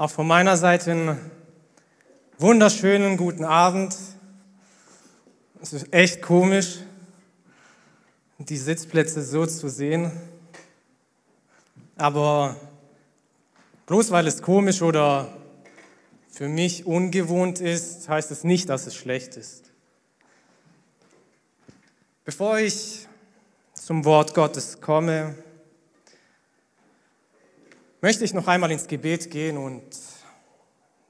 [0.00, 1.30] Auch von meiner Seite einen
[2.38, 3.94] wunderschönen guten Abend.
[5.60, 6.78] Es ist echt komisch,
[8.38, 10.10] die Sitzplätze so zu sehen.
[11.98, 12.56] Aber
[13.84, 15.36] bloß weil es komisch oder
[16.30, 19.70] für mich ungewohnt ist, heißt es nicht, dass es schlecht ist.
[22.24, 23.06] Bevor ich
[23.74, 25.34] zum Wort Gottes komme,
[28.00, 29.82] möchte ich noch einmal ins Gebet gehen und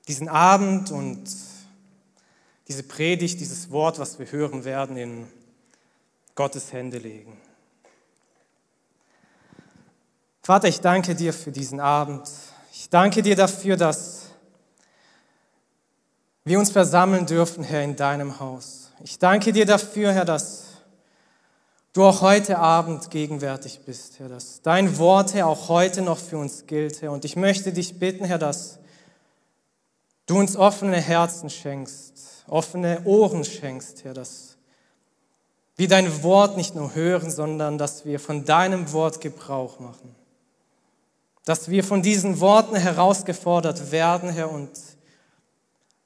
[0.09, 1.25] diesen Abend und
[2.69, 5.27] diese Predigt, dieses Wort, was wir hören werden, in
[6.35, 7.37] Gottes Hände legen.
[10.43, 12.29] Vater, ich danke dir für diesen Abend.
[12.73, 14.31] Ich danke dir dafür, dass
[16.45, 18.91] wir uns versammeln dürfen, Herr, in deinem Haus.
[19.05, 20.70] Ich danke dir dafür, Herr, dass
[21.93, 26.39] du auch heute Abend gegenwärtig bist, Herr, dass dein Wort, Herr, auch heute noch für
[26.39, 27.13] uns gilt, Herr.
[27.13, 28.79] Und ich möchte dich bitten, Herr, dass
[30.27, 34.57] du uns offene Herzen schenkst, offene Ohren schenkst, Herr, dass
[35.77, 40.15] wir dein Wort nicht nur hören, sondern dass wir von deinem Wort Gebrauch machen.
[41.45, 44.71] Dass wir von diesen Worten herausgefordert werden, Herr, und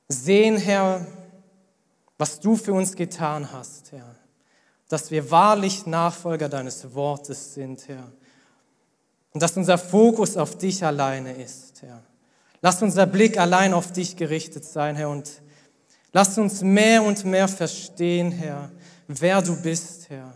[0.09, 1.05] sehen, Herr,
[2.17, 4.14] was du für uns getan hast, Herr
[4.95, 8.13] dass wir wahrlich Nachfolger deines Wortes sind, Herr.
[9.33, 12.01] Und dass unser Fokus auf dich alleine ist, Herr.
[12.63, 15.09] Lass unser Blick allein auf dich gerichtet sein, Herr.
[15.09, 15.43] Und
[16.13, 18.71] lass uns mehr und mehr verstehen, Herr,
[19.09, 20.33] wer du bist, Herr.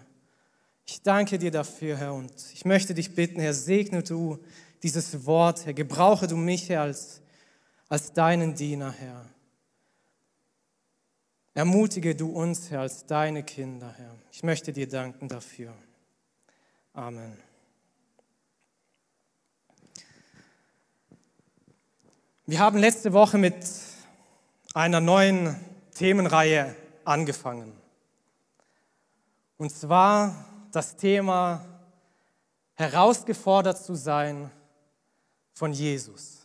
[0.85, 2.15] Ich danke dir dafür, Herr.
[2.15, 4.41] Und ich möchte dich bitten, Herr, segne du
[4.83, 5.73] dieses Wort, Herr.
[5.73, 7.21] Gebrauche du mich, Herr, als,
[7.89, 9.25] als deinen Diener, Herr.
[11.59, 14.15] Ermutige du uns, Herr, als deine Kinder, Herr.
[14.31, 15.75] Ich möchte dir danken dafür.
[16.93, 17.37] Amen.
[22.47, 23.57] Wir haben letzte Woche mit
[24.73, 25.57] einer neuen
[25.97, 27.73] Themenreihe angefangen.
[29.57, 31.65] Und zwar das Thema
[32.75, 34.49] herausgefordert zu sein
[35.55, 36.38] von Jesus.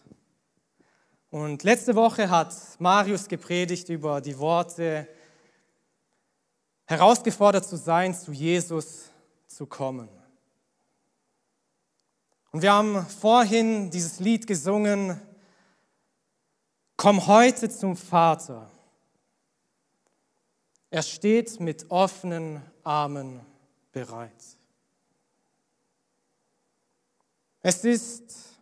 [1.33, 5.07] Und letzte Woche hat Marius gepredigt über die Worte,
[6.85, 9.09] herausgefordert zu sein, zu Jesus
[9.47, 10.09] zu kommen.
[12.51, 15.19] Und wir haben vorhin dieses Lied gesungen,
[16.97, 18.69] Komm heute zum Vater.
[20.91, 23.39] Er steht mit offenen Armen
[23.91, 24.55] bereit.
[27.63, 28.52] Es ist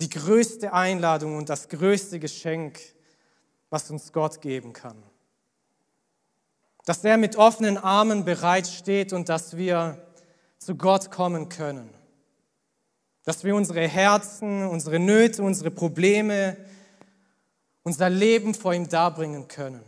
[0.00, 2.78] die größte Einladung und das größte Geschenk,
[3.70, 5.02] was uns Gott geben kann.
[6.84, 10.06] Dass er mit offenen Armen bereitsteht und dass wir
[10.58, 11.90] zu Gott kommen können.
[13.24, 16.56] Dass wir unsere Herzen, unsere Nöte, unsere Probleme,
[17.82, 19.84] unser Leben vor ihm darbringen können.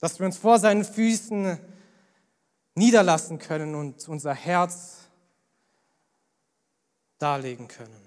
[0.00, 1.58] Dass wir uns vor seinen Füßen
[2.74, 4.98] niederlassen können und unser Herz
[7.18, 8.03] darlegen können.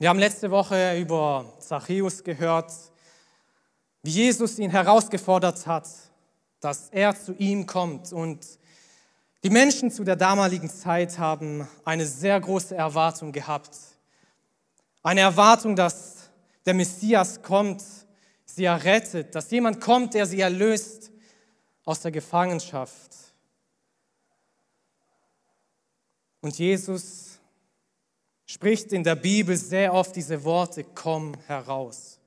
[0.00, 2.72] Wir haben letzte Woche über Zachäus gehört,
[4.04, 5.88] wie Jesus ihn herausgefordert hat,
[6.60, 8.12] dass er zu ihm kommt.
[8.12, 8.46] Und
[9.42, 13.76] die Menschen zu der damaligen Zeit haben eine sehr große Erwartung gehabt.
[15.02, 16.30] Eine Erwartung, dass
[16.64, 17.82] der Messias kommt,
[18.44, 21.10] sie errettet, dass jemand kommt, der sie erlöst
[21.84, 23.16] aus der Gefangenschaft.
[26.40, 27.27] Und Jesus
[28.48, 32.18] spricht in der Bibel sehr oft diese Worte, komm heraus.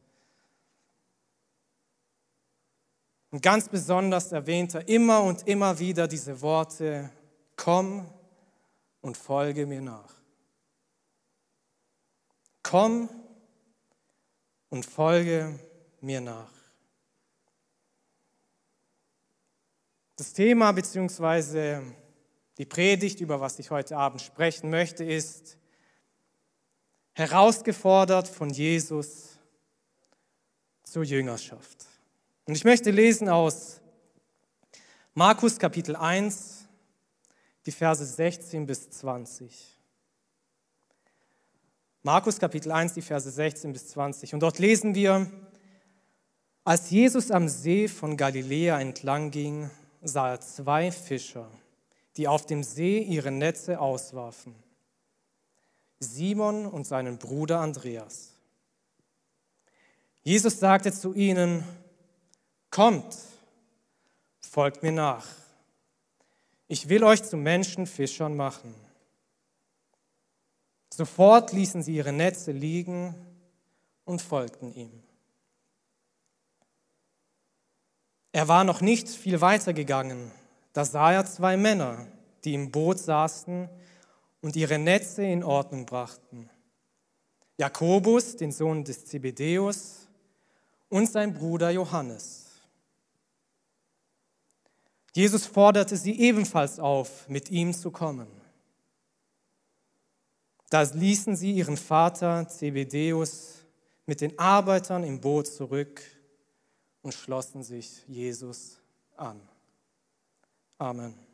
[3.32, 7.09] Und ganz besonders erwähnt er immer und immer wieder diese Worte,
[7.56, 8.08] komm
[9.02, 10.14] und folge mir nach.
[12.62, 13.09] Komm
[14.70, 15.58] und folge
[16.02, 16.52] mir nach.
[20.18, 21.82] Das Thema bzw.
[22.59, 25.58] die Predigt, über was ich heute Abend sprechen möchte, ist,
[27.13, 29.37] herausgefordert von Jesus
[30.84, 31.85] zur Jüngerschaft.
[32.46, 33.79] Und ich möchte lesen aus
[35.13, 36.67] Markus Kapitel 1,
[37.66, 39.78] die Verse 16 bis 20.
[42.03, 44.34] Markus Kapitel 1, die Verse 16 bis 20.
[44.34, 45.29] Und dort lesen wir,
[46.64, 49.69] als Jesus am See von Galiläa entlang ging,
[50.02, 51.49] sah er zwei Fischer,
[52.17, 54.55] die auf dem See ihre Netze auswarfen.
[56.02, 58.32] Simon und seinen Bruder Andreas.
[60.24, 61.64] Jesus sagte zu ihnen,
[62.72, 63.16] kommt,
[64.40, 65.28] folgt mir nach.
[66.68, 68.74] Ich will euch zu Menschenfischern machen.
[70.92, 73.16] Sofort ließen sie ihre Netze liegen
[74.03, 75.03] und folgten ihm.
[78.32, 80.32] Er war noch nicht viel weiter gegangen,
[80.74, 82.08] da sah er zwei Männer,
[82.44, 83.70] die im Boot saßen
[84.41, 86.49] und ihre Netze in Ordnung brachten.
[87.58, 90.08] Jakobus, den Sohn des Zebedeus,
[90.90, 92.47] und sein Bruder Johannes.
[95.14, 98.28] Jesus forderte sie ebenfalls auf, mit ihm zu kommen.
[100.70, 103.66] Da ließen sie ihren Vater Zebedeus
[104.05, 106.02] mit den Arbeitern im Boot zurück
[107.02, 108.79] und schlossen sich Jesus
[109.17, 109.41] an.
[110.78, 111.30] Amen.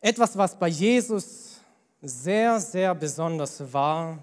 [0.00, 1.60] Etwas, was bei Jesus
[2.00, 4.22] sehr, sehr besonders war,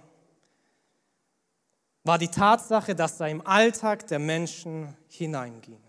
[2.03, 5.81] war die Tatsache, dass er im Alltag der Menschen hineinging.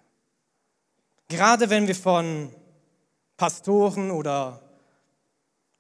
[1.29, 2.51] Gerade wenn wir von
[3.37, 4.61] Pastoren oder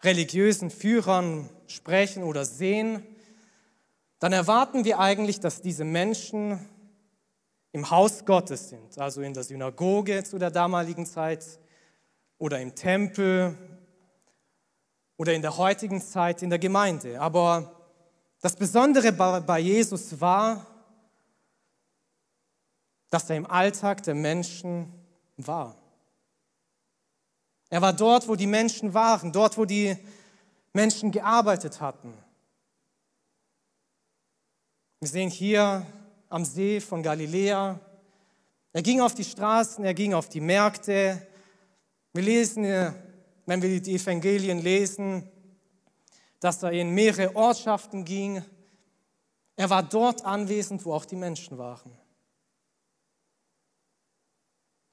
[0.03, 3.03] religiösen Führern sprechen oder sehen,
[4.21, 6.69] dann erwarten wir eigentlich, dass diese Menschen
[7.73, 11.59] im Haus Gottes sind, also in der Synagoge zu der damaligen Zeit
[12.39, 13.57] oder im Tempel
[15.17, 17.21] oder in der heutigen Zeit in der Gemeinde.
[17.21, 17.73] Aber
[18.41, 20.67] das Besondere bei Jesus war,
[23.11, 24.93] dass er im Alltag der Menschen
[25.37, 25.77] war.
[27.69, 29.97] Er war dort, wo die Menschen waren, dort, wo die
[30.73, 32.13] Menschen gearbeitet hatten.
[35.01, 35.85] Wir sehen hier
[36.29, 37.81] am See von Galiläa,
[38.77, 41.27] er ging auf die Straßen, er ging auf die Märkte.
[42.13, 42.63] Wir lesen,
[43.47, 45.31] wenn wir die Evangelien lesen,
[46.41, 48.45] dass er in mehrere Ortschaften ging.
[49.55, 51.97] Er war dort anwesend, wo auch die Menschen waren.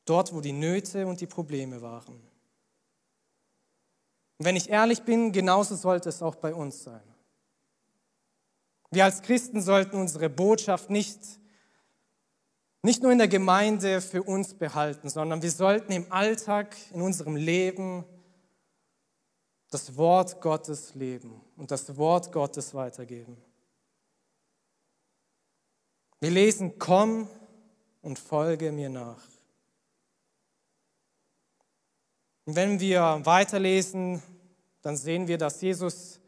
[0.05, 2.15] Dort, wo die Nöte und die Probleme waren.
[4.37, 7.03] Und wenn ich ehrlich bin, genauso sollte es auch bei uns sein.
[8.91, 11.19] Wir als Christen sollten unsere Botschaft nicht,
[12.83, 17.35] nicht nur in der Gemeinde für uns behalten, sondern wir sollten im Alltag, in unserem
[17.35, 18.05] Leben
[19.73, 23.37] das Wort Gottes leben und das Wort Gottes weitergeben.
[26.19, 27.27] Wir lesen, komm
[28.01, 29.21] und folge mir nach.
[32.45, 34.21] Und wenn wir weiterlesen,
[34.81, 36.19] dann sehen wir, dass Jesus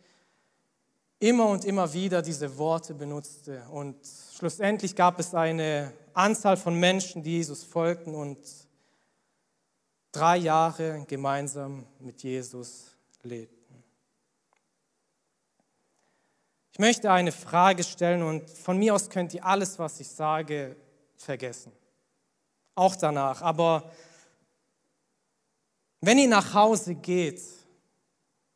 [1.19, 3.63] immer und immer wieder diese Worte benutzte.
[3.69, 3.95] Und
[4.37, 8.39] schlussendlich gab es eine Anzahl von Menschen, die Jesus folgten und
[10.11, 12.94] drei Jahre gemeinsam mit Jesus
[13.25, 13.83] lebten.
[16.71, 20.75] Ich möchte eine Frage stellen und von mir aus könnt ihr alles, was ich sage,
[21.15, 21.71] vergessen.
[22.75, 23.41] Auch danach.
[23.41, 23.91] Aber
[26.01, 27.41] wenn ihr nach Hause geht,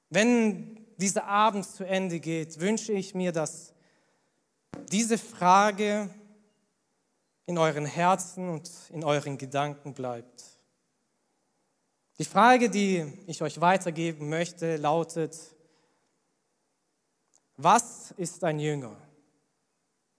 [0.10, 3.74] wenn dieser Abend zu Ende geht, wünsche ich mir, dass
[4.92, 6.10] diese Frage
[7.46, 10.59] in euren Herzen und in euren Gedanken bleibt.
[12.20, 15.40] Die Frage, die ich euch weitergeben möchte, lautet,
[17.56, 18.98] was ist ein Jünger?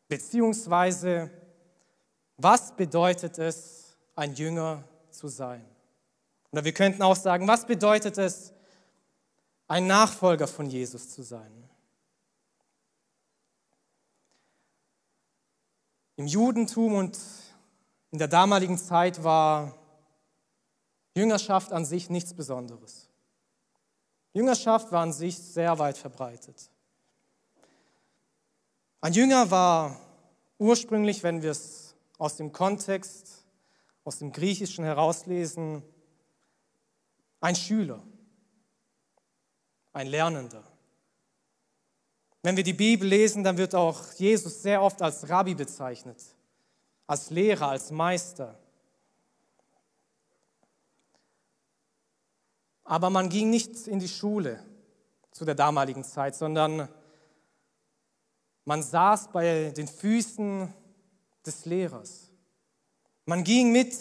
[0.08, 1.30] Beziehungsweise,
[2.38, 5.62] was bedeutet es, ein Jünger zu sein?
[6.50, 8.54] Oder wir könnten auch sagen, was bedeutet es,
[9.68, 11.68] ein Nachfolger von Jesus zu sein?
[16.16, 17.18] Im Judentum und
[18.10, 19.79] in der damaligen Zeit war
[21.20, 23.10] Jüngerschaft an sich nichts Besonderes.
[24.32, 26.70] Jüngerschaft war an sich sehr weit verbreitet.
[29.02, 30.00] Ein Jünger war
[30.56, 33.44] ursprünglich, wenn wir es aus dem Kontext,
[34.04, 35.82] aus dem Griechischen herauslesen,
[37.40, 38.02] ein Schüler,
[39.92, 40.64] ein Lernender.
[42.42, 46.22] Wenn wir die Bibel lesen, dann wird auch Jesus sehr oft als Rabbi bezeichnet,
[47.06, 48.58] als Lehrer, als Meister.
[52.90, 54.60] Aber man ging nicht in die Schule
[55.30, 56.88] zu der damaligen Zeit, sondern
[58.64, 60.74] man saß bei den Füßen
[61.46, 62.32] des Lehrers.
[63.26, 63.96] Man ging mit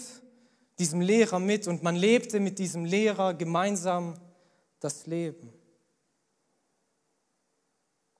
[0.79, 4.19] diesem Lehrer mit und man lebte mit diesem Lehrer gemeinsam
[4.79, 5.53] das Leben.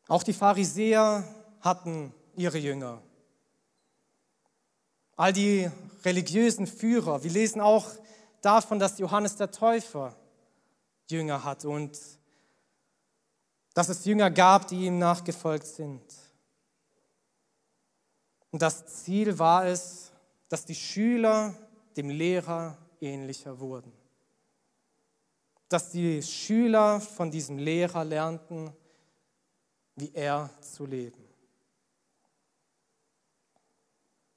[0.08, 1.24] Auch die Pharisäer
[1.62, 3.02] hatten ihre Jünger.
[5.16, 5.68] All die
[6.06, 7.24] religiösen Führer.
[7.24, 7.88] Wir lesen auch
[8.44, 10.16] davon, dass Johannes der Täufer
[11.10, 12.00] Jünger hatte und
[13.74, 16.02] dass es Jünger gab, die ihm nachgefolgt sind.
[18.52, 20.12] Und das Ziel war es,
[20.50, 21.56] dass die Schüler
[21.96, 23.92] dem Lehrer ähnlicher wurden.
[25.70, 28.74] Dass die Schüler von diesem Lehrer lernten,
[29.96, 31.24] wie er zu leben.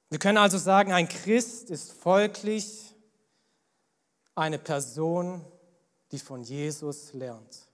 [0.09, 2.93] Wir können also sagen, ein Christ ist folglich
[4.35, 5.43] eine Person,
[6.13, 7.67] die von Jesus lernt.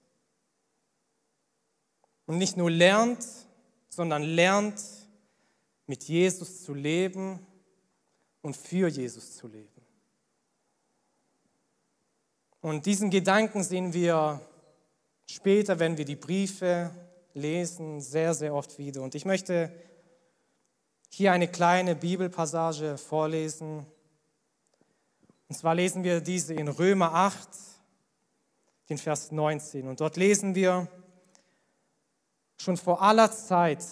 [2.25, 3.25] Und nicht nur lernt,
[3.89, 4.81] sondern lernt,
[5.87, 7.45] mit Jesus zu leben
[8.41, 9.81] und für Jesus zu leben.
[12.61, 14.39] Und diesen Gedanken sehen wir
[15.29, 16.91] später, wenn wir die Briefe
[17.33, 19.01] lesen, sehr, sehr oft wieder.
[19.01, 19.69] Und ich möchte
[21.09, 23.85] hier eine kleine Bibelpassage vorlesen.
[25.49, 27.49] Und zwar lesen wir diese in Römer 8,
[28.89, 29.87] den Vers 19.
[29.87, 30.87] Und dort lesen wir,
[32.57, 33.85] schon vor aller Zeit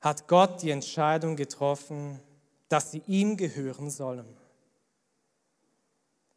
[0.00, 2.20] hat Gott die Entscheidung getroffen,
[2.68, 4.36] dass sie ihm gehören sollen.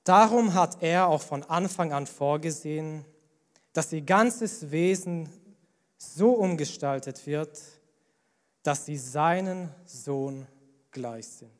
[0.03, 3.03] Darum hat er auch von Anfang an vorgesehen,
[3.73, 5.27] dass ihr ganzes Wesen
[5.97, 7.59] so umgestaltet wird,
[8.63, 10.47] dass sie seinen Sohn
[10.91, 11.56] gleich sind.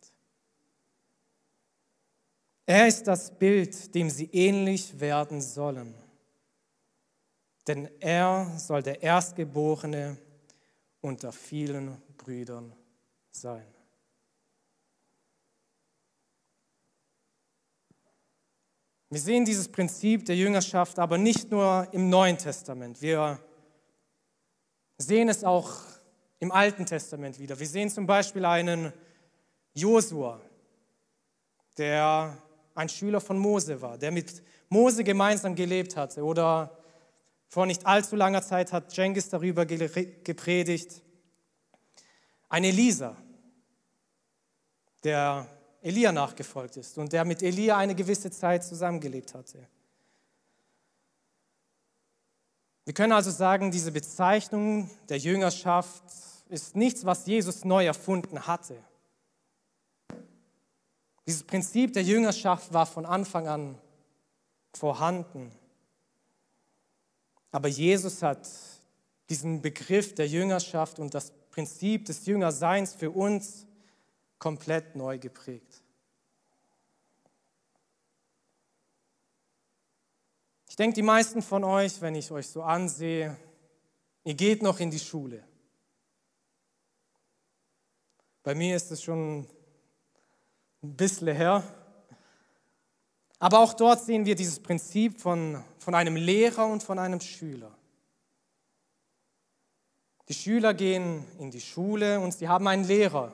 [2.70, 5.96] Er ist das Bild, dem sie ähnlich werden sollen.
[7.66, 10.18] Denn er soll der Erstgeborene
[11.00, 12.76] unter vielen Brüdern
[13.32, 13.66] sein.
[19.10, 23.02] Wir sehen dieses Prinzip der Jüngerschaft aber nicht nur im Neuen Testament.
[23.02, 23.40] Wir
[24.98, 25.72] sehen es auch
[26.40, 27.58] im Alten Testament wieder.
[27.58, 28.92] Wir sehen zum Beispiel einen
[29.74, 30.42] Josua,
[31.78, 32.44] der
[32.78, 36.24] ein Schüler von Mose war, der mit Mose gemeinsam gelebt hatte.
[36.24, 36.78] Oder
[37.48, 41.02] vor nicht allzu langer Zeit hat Jengis darüber gepredigt.
[42.50, 43.16] Ein Elisa,
[45.04, 45.48] der
[45.82, 49.68] Elia nachgefolgt ist und der mit Elia eine gewisse Zeit zusammengelebt hatte.
[52.86, 56.04] Wir können also sagen, diese Bezeichnung der Jüngerschaft
[56.50, 58.78] ist nichts, was Jesus neu erfunden hatte.
[61.28, 63.78] Dieses Prinzip der Jüngerschaft war von Anfang an
[64.74, 65.52] vorhanden.
[67.52, 68.48] Aber Jesus hat
[69.30, 73.66] diesen Begriff der Jüngerschaft und das Prinzip des Jüngerseins für uns
[74.40, 75.84] komplett neu geprägt.
[80.70, 83.36] Ich denke, die meisten von euch, wenn ich euch so ansehe,
[84.24, 85.44] ihr geht noch in die Schule.
[88.44, 89.48] Bei mir ist es schon
[90.84, 91.64] ein bisschen her.
[93.40, 97.72] Aber auch dort sehen wir dieses Prinzip von, von einem Lehrer und von einem Schüler.
[100.28, 103.32] Die Schüler gehen in die Schule und sie haben einen Lehrer.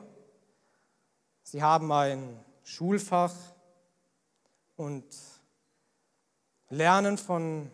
[1.44, 3.34] Sie haben ein Schulfach
[4.76, 5.06] und
[6.70, 7.72] lernen von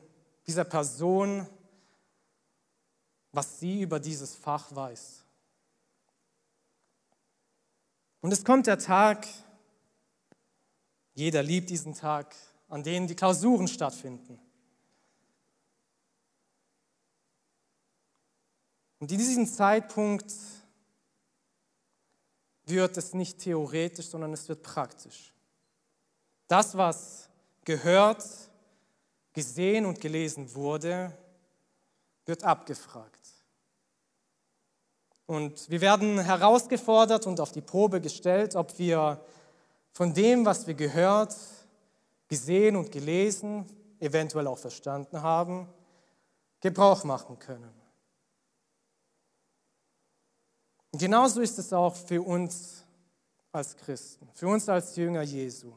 [0.48, 1.48] dieser Person,
[3.32, 5.24] was sie über dieses Fach weiß.
[8.22, 9.28] Und es kommt der Tag,
[11.20, 12.34] jeder liebt diesen Tag,
[12.70, 14.40] an dem die Klausuren stattfinden.
[19.00, 20.34] Und in diesem Zeitpunkt
[22.64, 25.34] wird es nicht theoretisch, sondern es wird praktisch.
[26.48, 27.28] Das, was
[27.66, 28.24] gehört,
[29.34, 31.18] gesehen und gelesen wurde,
[32.26, 33.20] wird abgefragt.
[35.26, 39.22] Und wir werden herausgefordert und auf die Probe gestellt, ob wir
[40.00, 41.36] von dem, was wir gehört,
[42.30, 43.66] gesehen und gelesen,
[44.00, 45.68] eventuell auch verstanden haben,
[46.62, 47.74] Gebrauch machen können.
[50.94, 52.86] Und genauso ist es auch für uns
[53.52, 55.74] als Christen, für uns als Jünger Jesu.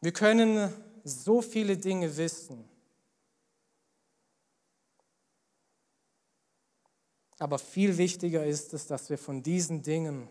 [0.00, 0.72] Wir können
[1.04, 2.66] so viele Dinge wissen,
[7.38, 10.30] aber viel wichtiger ist es, dass wir von diesen Dingen,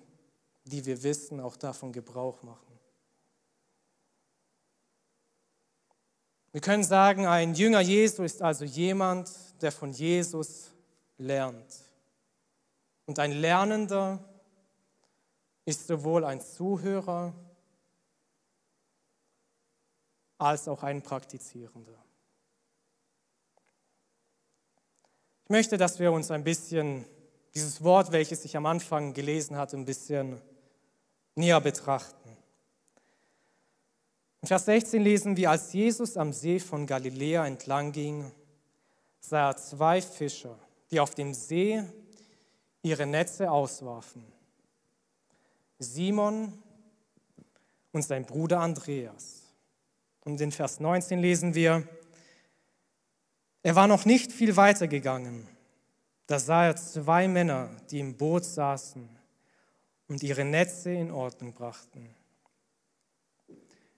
[0.66, 2.80] die wir wissen, auch davon Gebrauch machen.
[6.52, 9.30] Wir können sagen, ein Jünger Jesu ist also jemand,
[9.62, 10.72] der von Jesus
[11.18, 11.84] lernt.
[13.06, 14.24] Und ein Lernender
[15.66, 17.34] ist sowohl ein Zuhörer
[20.38, 22.04] als auch ein Praktizierender.
[25.44, 27.06] Ich möchte, dass wir uns ein bisschen
[27.54, 30.42] dieses Wort, welches ich am Anfang gelesen hatte, ein bisschen
[31.36, 32.30] näher betrachten.
[34.42, 38.32] In Vers 16 lesen wir, als Jesus am See von Galiläa entlang ging,
[39.20, 40.58] sah er zwei Fischer,
[40.92, 41.84] die auf dem See
[42.84, 44.24] ihre Netze auswarfen.
[45.80, 46.54] Simon
[47.92, 49.42] und sein Bruder Andreas.
[50.24, 51.88] Und in Vers 19 lesen wir,
[53.64, 55.48] Er war noch nicht viel weiter gegangen.
[56.28, 59.10] Da sah er zwei Männer, die im Boot saßen
[60.08, 62.10] und ihre Netze in Ordnung brachten.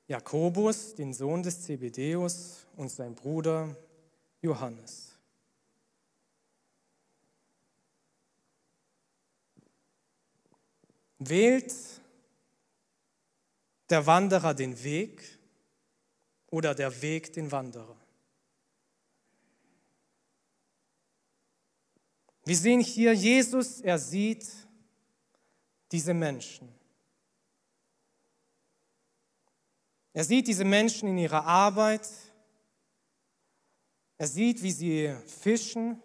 [0.08, 3.76] Jakobus, den Sohn des Zebedeus, und sein Bruder
[4.42, 5.18] Johannes.
[11.20, 11.74] Wählt
[13.90, 15.24] der Wanderer den Weg
[16.52, 17.98] oder der Weg den Wanderer?
[22.46, 24.48] Wir sehen hier Jesus, er sieht
[25.92, 26.74] diese Menschen.
[30.14, 32.10] Er sieht diese Menschen in ihrer Arbeit.
[34.18, 36.02] Er sieht, wie sie fischen.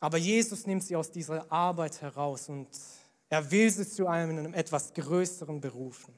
[0.00, 2.68] Aber Jesus nimmt sie aus dieser Arbeit heraus und
[3.30, 6.14] er will sie zu einem etwas Größeren berufen.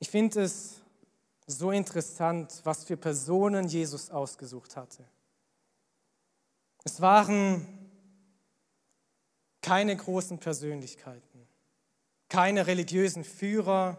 [0.00, 0.80] Ich finde es
[1.46, 5.04] so interessant, was für Personen Jesus ausgesucht hatte.
[6.84, 7.66] Es waren
[9.60, 11.46] keine großen Persönlichkeiten,
[12.28, 13.96] keine religiösen Führer,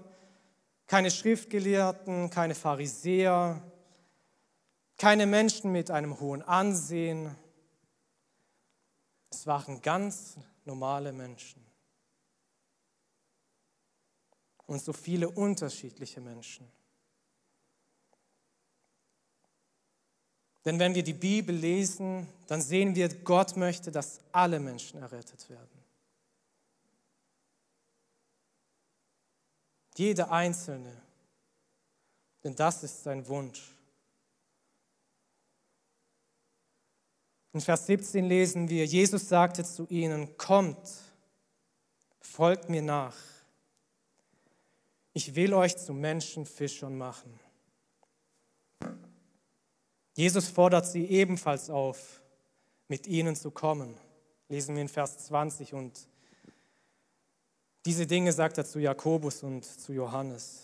[0.87, 3.61] keine Schriftgelehrten, keine Pharisäer,
[4.97, 7.35] keine Menschen mit einem hohen Ansehen.
[9.29, 11.65] Es waren ganz normale Menschen.
[14.65, 16.69] Und so viele unterschiedliche Menschen.
[20.65, 25.49] Denn wenn wir die Bibel lesen, dann sehen wir, Gott möchte, dass alle Menschen errettet
[25.49, 25.83] werden.
[29.95, 31.01] Jeder Einzelne.
[32.43, 33.73] Denn das ist sein Wunsch.
[37.53, 40.89] In Vers 17 lesen wir, Jesus sagte zu ihnen, kommt,
[42.19, 43.15] folgt mir nach.
[45.13, 47.39] Ich will euch zu Menschenfischern machen.
[50.13, 52.21] Jesus fordert sie ebenfalls auf,
[52.87, 53.97] mit ihnen zu kommen.
[54.47, 56.07] Lesen wir in Vers 20 und
[57.85, 60.63] diese Dinge sagt er zu Jakobus und zu Johannes.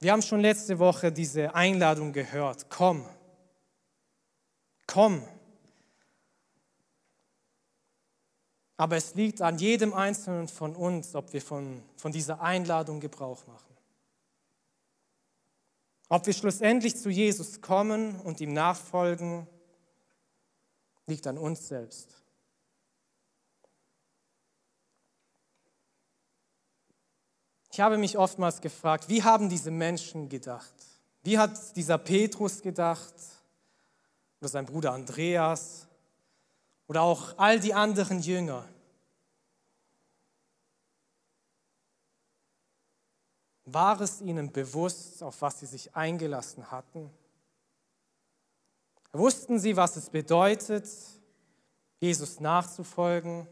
[0.00, 2.68] Wir haben schon letzte Woche diese Einladung gehört.
[2.68, 3.08] Komm,
[4.86, 5.26] komm.
[8.76, 13.46] Aber es liegt an jedem Einzelnen von uns, ob wir von, von dieser Einladung Gebrauch
[13.46, 13.73] machen.
[16.08, 19.46] Ob wir schlussendlich zu Jesus kommen und ihm nachfolgen,
[21.06, 22.24] liegt an uns selbst.
[27.72, 30.74] Ich habe mich oftmals gefragt, wie haben diese Menschen gedacht?
[31.24, 33.14] Wie hat dieser Petrus gedacht?
[34.40, 35.88] Oder sein Bruder Andreas?
[36.86, 38.64] Oder auch all die anderen Jünger?
[43.66, 47.10] War es ihnen bewusst, auf was sie sich eingelassen hatten?
[49.12, 50.88] Wussten sie, was es bedeutet,
[52.00, 53.48] Jesus nachzufolgen?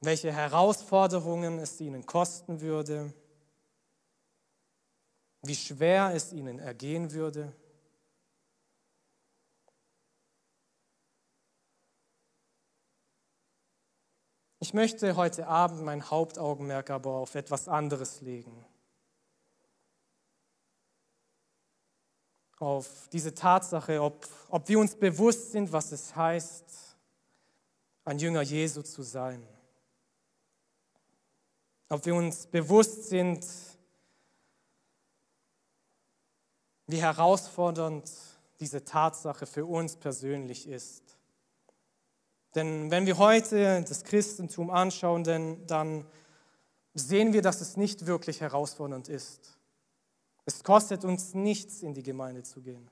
[0.00, 3.12] Welche Herausforderungen es ihnen kosten würde?
[5.42, 7.52] Wie schwer es ihnen ergehen würde?
[14.62, 18.64] Ich möchte heute Abend mein Hauptaugenmerk aber auf etwas anderes legen.
[22.60, 26.96] Auf diese Tatsache, ob, ob wir uns bewusst sind, was es heißt,
[28.04, 29.44] ein Jünger Jesu zu sein.
[31.88, 33.44] Ob wir uns bewusst sind,
[36.86, 38.08] wie herausfordernd
[38.60, 41.18] diese Tatsache für uns persönlich ist.
[42.54, 46.06] Denn wenn wir heute das Christentum anschauen, denn, dann
[46.94, 49.58] sehen wir, dass es nicht wirklich herausfordernd ist.
[50.44, 52.90] Es kostet uns nichts, in die Gemeinde zu gehen.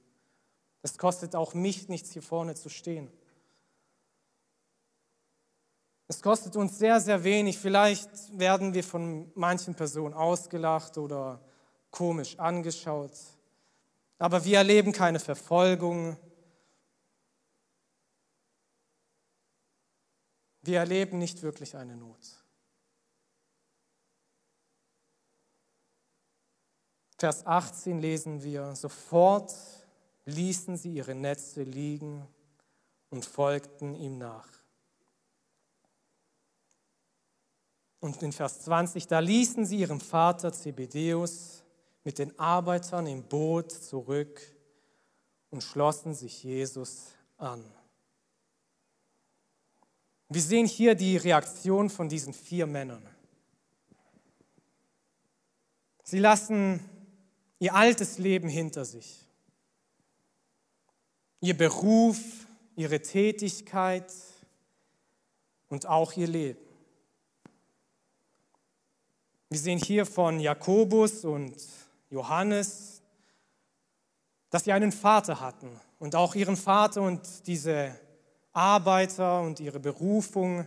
[0.83, 3.11] Es kostet auch mich nichts, hier vorne zu stehen.
[6.09, 7.59] Es kostet uns sehr, sehr wenig.
[7.59, 11.41] Vielleicht werden wir von manchen Personen ausgelacht oder
[11.91, 13.13] komisch angeschaut.
[14.19, 16.17] Aber wir erleben keine Verfolgung,
[20.63, 22.45] Wir erleben nicht wirklich eine Not.
[27.19, 29.55] Vers 18 lesen wir, sofort
[30.25, 32.27] ließen sie ihre Netze liegen
[33.11, 34.49] und folgten ihm nach.
[38.01, 41.63] Und in Vers 20, da ließen sie ihren Vater Zebedeus
[42.05, 44.41] mit den Arbeitern im Boot zurück
[45.51, 47.63] und schlossen sich Jesus an.
[50.33, 53.05] Wir sehen hier die Reaktion von diesen vier Männern.
[56.05, 56.79] Sie lassen
[57.59, 59.27] ihr altes Leben hinter sich.
[61.41, 62.17] Ihr Beruf,
[62.77, 64.13] ihre Tätigkeit
[65.69, 66.61] und auch ihr Leben.
[69.49, 71.57] Wir sehen hier von Jakobus und
[72.09, 73.03] Johannes,
[74.49, 77.99] dass sie einen Vater hatten und auch ihren Vater und diese
[78.53, 80.67] Arbeiter und ihre Berufung,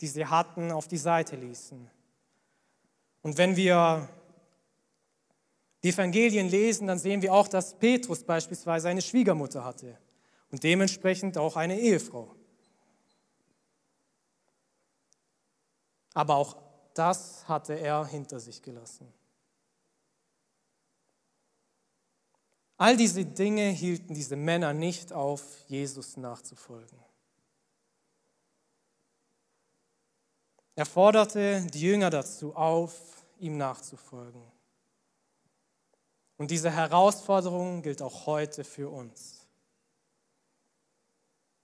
[0.00, 1.90] die sie hatten, auf die Seite ließen.
[3.22, 4.08] Und wenn wir
[5.82, 9.98] die Evangelien lesen, dann sehen wir auch, dass Petrus beispielsweise eine Schwiegermutter hatte
[10.50, 12.34] und dementsprechend auch eine Ehefrau.
[16.14, 16.56] Aber auch
[16.94, 19.12] das hatte er hinter sich gelassen.
[22.76, 26.98] All diese Dinge hielten diese Männer nicht auf, Jesus nachzufolgen.
[30.76, 34.42] Er forderte die Jünger dazu auf, ihm nachzufolgen.
[36.36, 39.46] Und diese Herausforderung gilt auch heute für uns.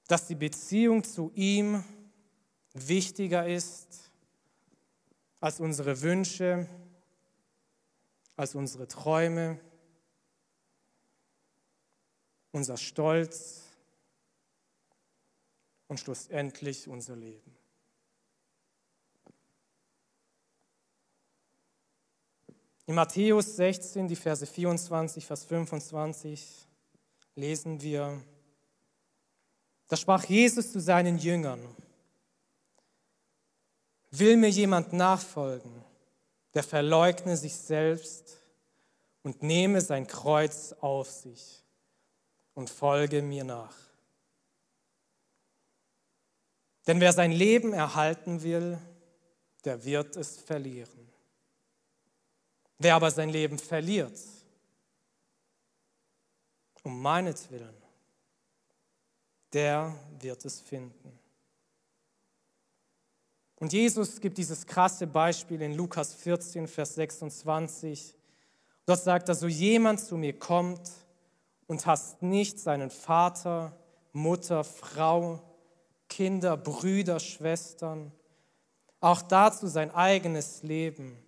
[0.07, 1.85] Dass die Beziehung zu ihm
[2.73, 4.11] wichtiger ist
[5.41, 6.69] als unsere Wünsche,
[8.37, 9.59] als unsere Träume,
[12.53, 13.63] unser Stolz
[15.89, 17.60] und schlussendlich unser Leben.
[22.91, 26.67] In Matthäus 16, die Verse 24, Vers 25
[27.37, 28.21] lesen wir,
[29.87, 31.61] da sprach Jesus zu seinen Jüngern,
[34.11, 35.71] Will mir jemand nachfolgen,
[36.53, 38.41] der verleugne sich selbst
[39.23, 41.63] und nehme sein Kreuz auf sich
[42.55, 43.77] und folge mir nach.
[46.89, 48.79] Denn wer sein Leben erhalten will,
[49.65, 51.10] der wird es verlieren.
[52.83, 54.19] Wer aber sein Leben verliert,
[56.83, 57.75] um meinetwillen,
[59.53, 61.19] der wird es finden.
[63.57, 68.17] Und Jesus gibt dieses krasse Beispiel in Lukas 14, Vers 26.
[68.87, 70.91] Dort sagt er, so jemand zu mir kommt
[71.67, 73.77] und hasst nicht seinen Vater,
[74.15, 75.43] Mutter, Frau,
[76.09, 78.11] Kinder, Brüder, Schwestern,
[79.01, 81.23] auch dazu sein eigenes Leben,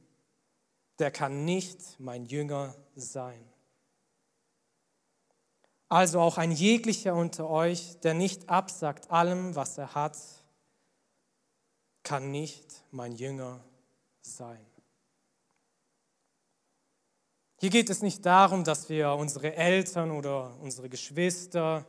[1.03, 3.45] der kann nicht mein Jünger sein.
[5.89, 10.17] Also auch ein jeglicher unter euch, der nicht absagt allem, was er hat,
[12.05, 13.65] kann nicht mein Jünger
[14.21, 14.65] sein.
[17.59, 21.85] Hier geht es nicht darum, dass wir unsere Eltern oder unsere Geschwister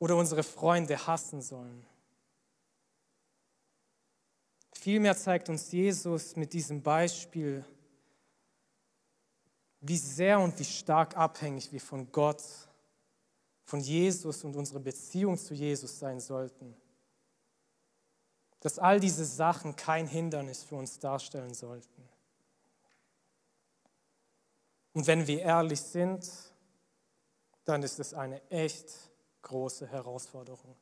[0.00, 1.86] oder unsere Freunde hassen sollen.
[4.80, 7.64] Vielmehr zeigt uns Jesus mit diesem Beispiel,
[9.80, 12.42] wie sehr und wie stark abhängig wir von Gott,
[13.64, 16.74] von Jesus und unserer Beziehung zu Jesus sein sollten
[18.60, 22.08] dass all diese Sachen kein Hindernis für uns darstellen sollten.
[24.92, 26.30] Und wenn wir ehrlich sind,
[27.64, 28.92] dann ist es eine echt
[29.42, 30.76] große Herausforderung.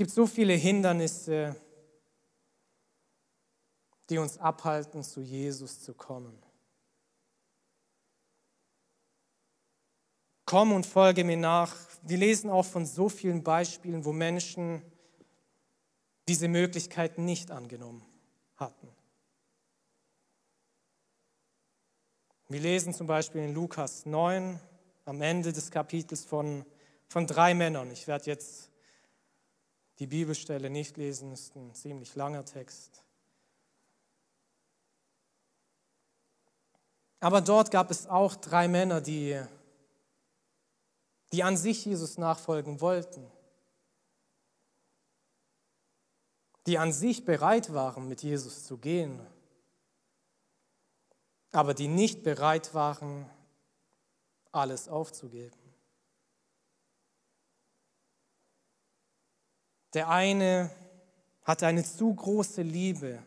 [0.00, 1.54] Gibt so viele Hindernisse,
[4.08, 6.42] die uns abhalten, zu Jesus zu kommen.
[10.46, 11.76] Komm und folge mir nach.
[12.00, 14.80] Wir lesen auch von so vielen Beispielen, wo Menschen
[16.28, 18.02] diese Möglichkeit nicht angenommen
[18.56, 18.88] hatten.
[22.48, 24.58] Wir lesen zum Beispiel in Lukas 9
[25.04, 26.64] am Ende des Kapitels von,
[27.06, 27.90] von drei Männern.
[27.90, 28.69] Ich werde jetzt
[30.00, 33.04] die Bibelstelle nicht lesen, ist ein ziemlich langer Text.
[37.20, 39.40] Aber dort gab es auch drei Männer, die
[41.32, 43.24] die an sich Jesus nachfolgen wollten,
[46.66, 49.20] die an sich bereit waren, mit Jesus zu gehen,
[51.52, 53.28] aber die nicht bereit waren,
[54.52, 55.59] alles aufzugeben.
[59.94, 60.70] Der eine
[61.42, 63.22] hatte eine zu große Liebe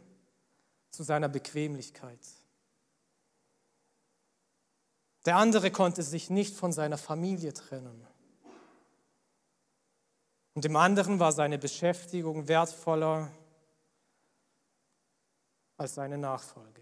[0.89, 2.19] zu seiner Bequemlichkeit.
[5.26, 8.06] Der andere konnte sich nicht von seiner Familie trennen.
[10.54, 13.32] Und dem anderen war seine Beschäftigung wertvoller
[15.78, 16.82] als seine Nachfolge.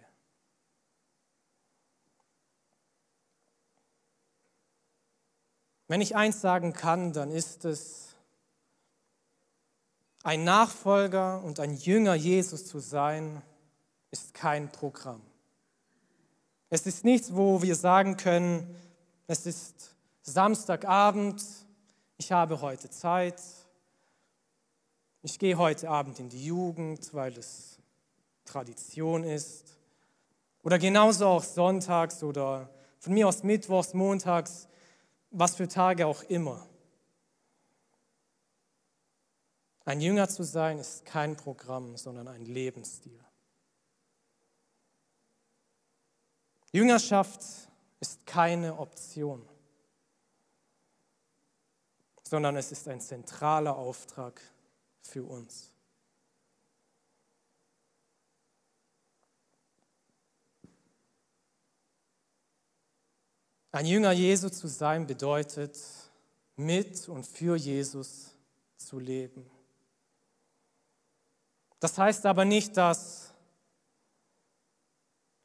[5.87, 8.10] Wenn ich eins sagen kann, dann ist es,
[10.23, 13.41] Ein Nachfolger und ein Jünger Jesus zu sein,
[14.11, 15.21] ist kein Programm.
[16.69, 18.75] Es ist nichts, wo wir sagen können,
[19.25, 21.43] es ist Samstagabend,
[22.17, 23.41] ich habe heute Zeit,
[25.23, 27.79] ich gehe heute Abend in die Jugend, weil es
[28.45, 29.75] Tradition ist.
[30.61, 34.67] Oder genauso auch sonntags oder von mir aus mittwochs, montags,
[35.31, 36.67] was für Tage auch immer.
[39.83, 43.19] Ein Jünger zu sein ist kein Programm, sondern ein Lebensstil.
[46.71, 47.41] Jüngerschaft
[47.99, 49.47] ist keine Option,
[52.23, 54.39] sondern es ist ein zentraler Auftrag
[55.01, 55.71] für uns.
[63.73, 65.77] Ein Jünger Jesu zu sein bedeutet,
[66.57, 68.35] mit und für Jesus
[68.77, 69.49] zu leben.
[71.81, 73.33] Das heißt aber nicht, dass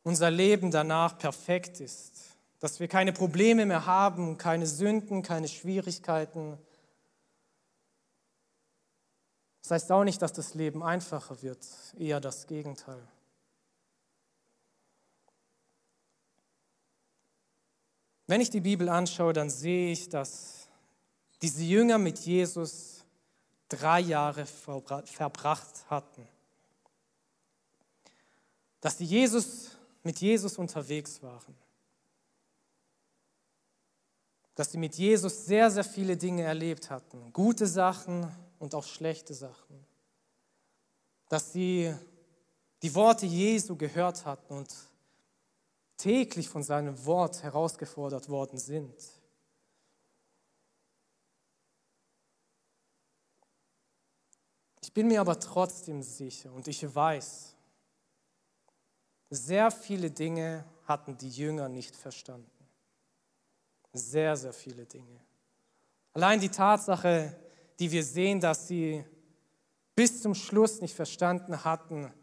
[0.02, 6.58] unser Leben danach perfekt ist, dass wir keine Probleme mehr haben, keine Sünden, keine Schwierigkeiten.
[9.62, 11.66] Das heißt auch nicht, dass das Leben einfacher wird,
[11.98, 13.02] eher das Gegenteil.
[18.26, 20.68] Wenn ich die Bibel anschaue, dann sehe ich, dass
[21.40, 22.95] diese Jünger mit Jesus
[23.68, 26.26] drei Jahre verbracht hatten.
[28.80, 29.70] Dass sie Jesus,
[30.02, 31.54] mit Jesus unterwegs waren.
[34.54, 37.32] Dass sie mit Jesus sehr, sehr viele Dinge erlebt hatten.
[37.32, 39.84] Gute Sachen und auch schlechte Sachen.
[41.28, 41.94] Dass sie
[42.82, 44.68] die Worte Jesu gehört hatten und
[45.96, 48.94] täglich von seinem Wort herausgefordert worden sind.
[54.86, 57.56] Ich bin mir aber trotzdem sicher und ich weiß,
[59.30, 62.48] sehr viele Dinge hatten die Jünger nicht verstanden.
[63.92, 65.20] Sehr, sehr viele Dinge.
[66.12, 67.36] Allein die Tatsache,
[67.80, 69.04] die wir sehen, dass sie
[69.96, 72.14] bis zum Schluss nicht verstanden hatten,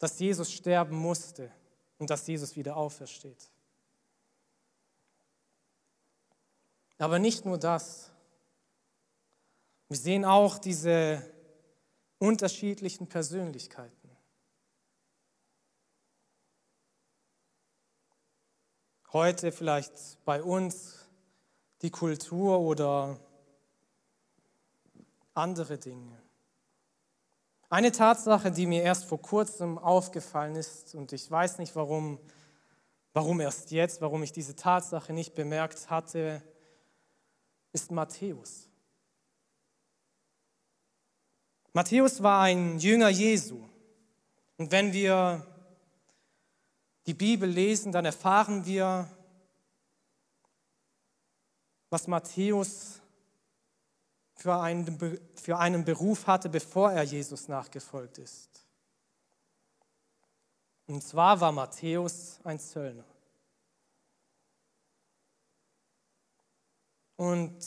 [0.00, 1.52] dass Jesus sterben musste
[1.98, 3.48] und dass Jesus wieder aufersteht.
[6.98, 8.10] Aber nicht nur das.
[9.88, 11.32] Wir sehen auch diese
[12.24, 14.10] unterschiedlichen Persönlichkeiten.
[19.12, 21.06] Heute vielleicht bei uns
[21.82, 23.20] die Kultur oder
[25.34, 26.20] andere Dinge.
[27.68, 32.18] Eine Tatsache, die mir erst vor kurzem aufgefallen ist, und ich weiß nicht warum,
[33.12, 36.42] warum erst jetzt, warum ich diese Tatsache nicht bemerkt hatte,
[37.72, 38.68] ist Matthäus.
[41.74, 43.60] Matthäus war ein Jünger Jesu.
[44.58, 45.44] Und wenn wir
[47.04, 49.10] die Bibel lesen, dann erfahren wir,
[51.90, 53.00] was Matthäus
[54.36, 58.64] für einen, für einen Beruf hatte, bevor er Jesus nachgefolgt ist.
[60.86, 63.04] Und zwar war Matthäus ein Zöllner.
[67.16, 67.66] Und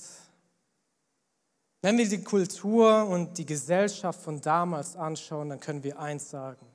[1.81, 6.65] wenn wir die Kultur und die Gesellschaft von damals anschauen, dann können wir eins sagen.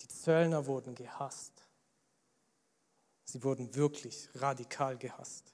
[0.00, 1.52] Die Zöllner wurden gehasst.
[3.24, 5.52] Sie wurden wirklich radikal gehasst.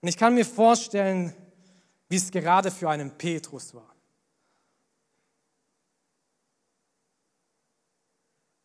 [0.00, 1.34] Und ich kann mir vorstellen,
[2.08, 3.94] wie es gerade für einen Petrus war.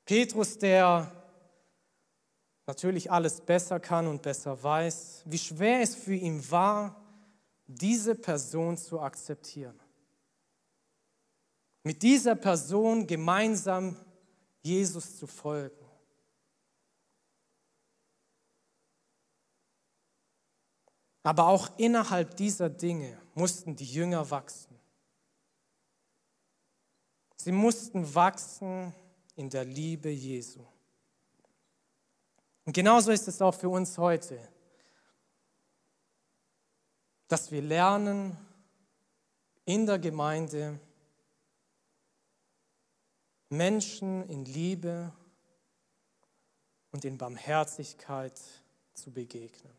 [0.05, 1.11] Petrus, der
[2.65, 7.06] natürlich alles besser kann und besser weiß, wie schwer es für ihn war,
[7.67, 9.79] diese Person zu akzeptieren.
[11.83, 13.97] Mit dieser Person gemeinsam
[14.61, 15.85] Jesus zu folgen.
[21.23, 24.79] Aber auch innerhalb dieser Dinge mussten die Jünger wachsen.
[27.35, 28.93] Sie mussten wachsen
[29.35, 30.65] in der Liebe Jesu.
[32.65, 34.39] Und genauso ist es auch für uns heute
[37.27, 38.37] dass wir lernen
[39.65, 40.79] in der Gemeinde
[43.49, 45.11] Menschen in Liebe
[46.91, 48.39] und in Barmherzigkeit
[48.93, 49.73] zu begegnen.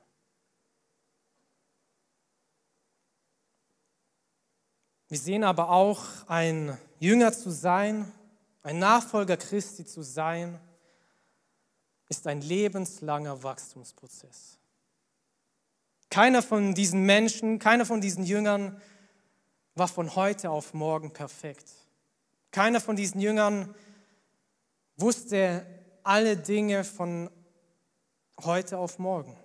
[5.08, 8.12] Wir sehen aber auch, ein Jünger zu sein,
[8.62, 10.61] ein Nachfolger Christi zu sein,
[12.08, 14.58] ist ein lebenslanger Wachstumsprozess.
[16.11, 18.81] Keiner von diesen Menschen, keiner von diesen Jüngern
[19.75, 21.71] war von heute auf morgen perfekt.
[22.51, 23.75] Keiner von diesen Jüngern
[24.97, 25.66] wusste
[26.03, 27.31] alle Dinge von
[28.42, 29.37] heute auf morgen.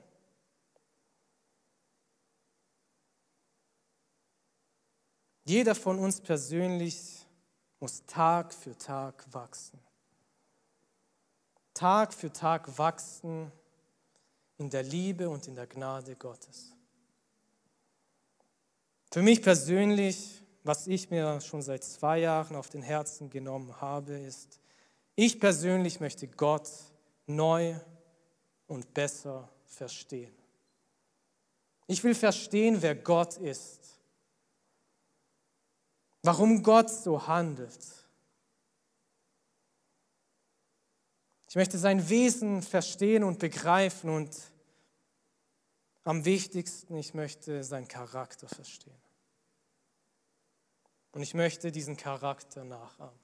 [5.46, 7.28] Jeder von uns persönlich
[7.80, 9.78] muss Tag für Tag wachsen.
[11.74, 13.52] Tag für Tag wachsen
[14.64, 16.72] in der Liebe und in der Gnade Gottes.
[19.12, 24.18] Für mich persönlich, was ich mir schon seit zwei Jahren auf den Herzen genommen habe,
[24.18, 24.62] ist,
[25.16, 26.70] ich persönlich möchte Gott
[27.28, 27.76] neu
[28.68, 30.34] und besser verstehen.
[31.88, 34.00] Ich will verstehen, wer Gott ist,
[36.22, 37.86] warum Gott so handelt.
[41.50, 44.53] Ich möchte sein Wesen verstehen und begreifen und
[46.04, 49.02] am wichtigsten, ich möchte seinen Charakter verstehen.
[51.12, 53.20] Und ich möchte diesen Charakter nachahmen.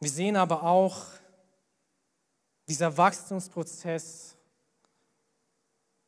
[0.00, 1.06] Wir sehen aber auch,
[2.68, 4.36] dieser Wachstumsprozess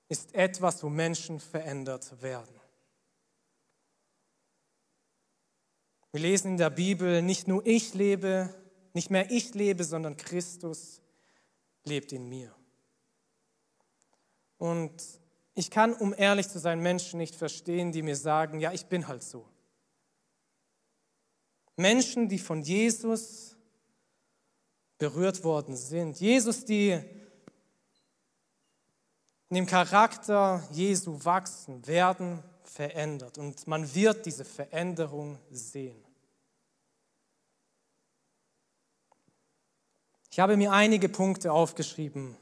[0.09, 2.55] ist etwas, wo Menschen verändert werden.
[6.13, 8.55] Wir lesen in der Bibel, nicht nur ich lebe,
[8.93, 11.01] nicht mehr ich lebe, sondern Christus
[11.85, 12.55] lebt in mir.
[14.59, 14.93] Und
[15.55, 19.09] ich kann, um ehrlich zu sein, Menschen nicht verstehen, die mir sagen, ja, ich bin
[19.09, 19.47] halt so.
[21.77, 23.57] Menschen, die von Jesus
[24.99, 26.21] berührt worden sind.
[26.21, 26.91] Jesus, die
[29.49, 36.01] in dem Charakter Jesu wachsen, werden verändert und man wird diese Veränderung sehen.
[40.41, 42.35] Ich habe mir einige Punkte aufgeschrieben,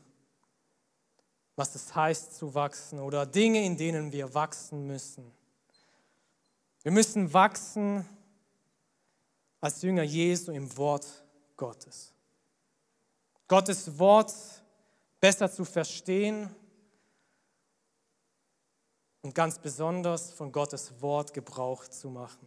[1.56, 5.32] was es heißt zu wachsen oder Dinge, in denen wir wachsen müssen.
[6.84, 8.08] Wir müssen wachsen
[9.60, 11.08] als Jünger Jesu im Wort
[11.56, 12.14] Gottes.
[13.48, 14.32] Gottes Wort
[15.18, 16.54] besser zu verstehen
[19.22, 22.46] und ganz besonders von Gottes Wort Gebrauch zu machen.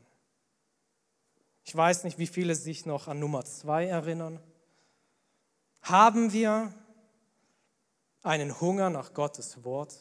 [1.66, 4.40] Ich weiß nicht, wie viele sich noch an Nummer zwei erinnern.
[5.82, 6.74] Haben wir
[8.22, 9.98] einen Hunger nach Gottes Wort?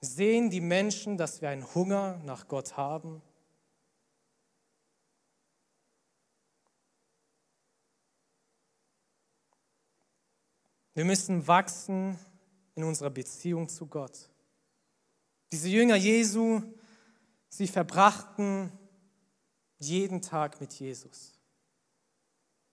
[0.00, 3.22] Sehen die Menschen, dass wir einen Hunger nach Gott haben?
[10.94, 12.18] Wir müssen wachsen
[12.74, 14.28] in unserer Beziehung zu Gott.
[15.52, 16.62] Diese Jünger Jesu,
[17.48, 18.70] sie verbrachten
[19.78, 21.39] jeden Tag mit Jesus.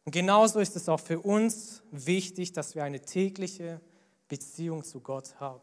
[0.07, 3.81] Und genauso ist es auch für uns wichtig, dass wir eine tägliche
[4.29, 5.59] Beziehung zu Gott haben.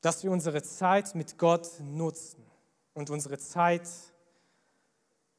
[0.00, 2.46] Dass wir unsere Zeit mit Gott nutzen
[2.92, 3.88] und unsere Zeit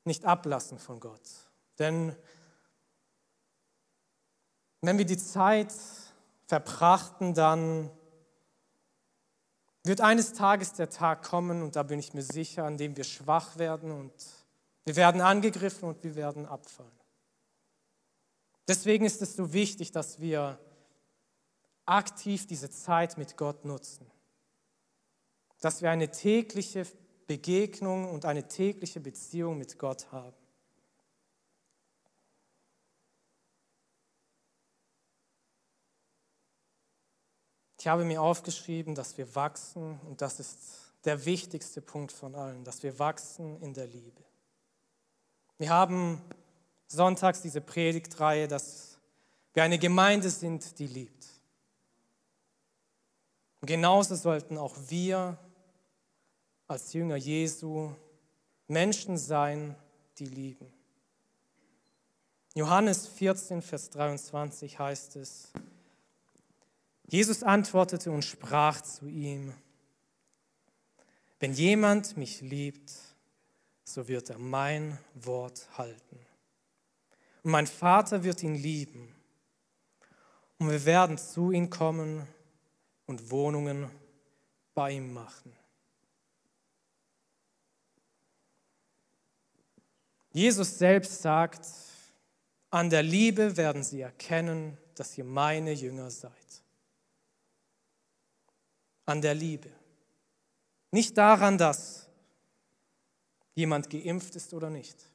[0.04, 1.22] nicht ablassen von Gott.
[1.80, 2.14] Denn
[4.82, 5.74] wenn wir die Zeit
[6.48, 7.90] verbrachten, dann
[9.86, 13.06] wird eines Tages der Tag kommen, und da bin ich mir sicher, an dem wir
[13.06, 14.12] schwach werden und
[14.86, 16.92] wir werden angegriffen und wir werden abfallen.
[18.68, 20.60] Deswegen ist es so wichtig, dass wir
[21.86, 24.10] aktiv diese Zeit mit Gott nutzen.
[25.60, 26.86] Dass wir eine tägliche
[27.28, 30.36] Begegnung und eine tägliche Beziehung mit Gott haben.
[37.80, 40.58] Ich habe mir aufgeschrieben, dass wir wachsen und das ist
[41.04, 44.24] der wichtigste Punkt von allen, dass wir wachsen in der Liebe.
[45.58, 46.22] Wir haben
[46.88, 49.00] sonntags diese Predigtreihe, dass
[49.54, 51.26] wir eine Gemeinde sind, die liebt.
[53.62, 55.38] Und genauso sollten auch wir
[56.68, 57.92] als Jünger Jesu
[58.68, 59.76] Menschen sein,
[60.18, 60.72] die lieben.
[62.54, 65.52] Johannes 14, Vers 23 heißt es,
[67.08, 69.54] Jesus antwortete und sprach zu ihm,
[71.40, 72.92] wenn jemand mich liebt,
[73.86, 76.20] so wird er mein Wort halten.
[77.44, 79.16] Und mein Vater wird ihn lieben.
[80.58, 82.28] Und wir werden zu ihm kommen
[83.06, 83.90] und Wohnungen
[84.74, 85.56] bei ihm machen.
[90.32, 91.66] Jesus selbst sagt,
[92.72, 96.34] an der Liebe werden sie erkennen, dass ihr meine Jünger seid.
[99.06, 99.70] An der Liebe.
[100.92, 102.05] Nicht daran, dass
[103.56, 105.10] jemand geimpft ist oder nicht.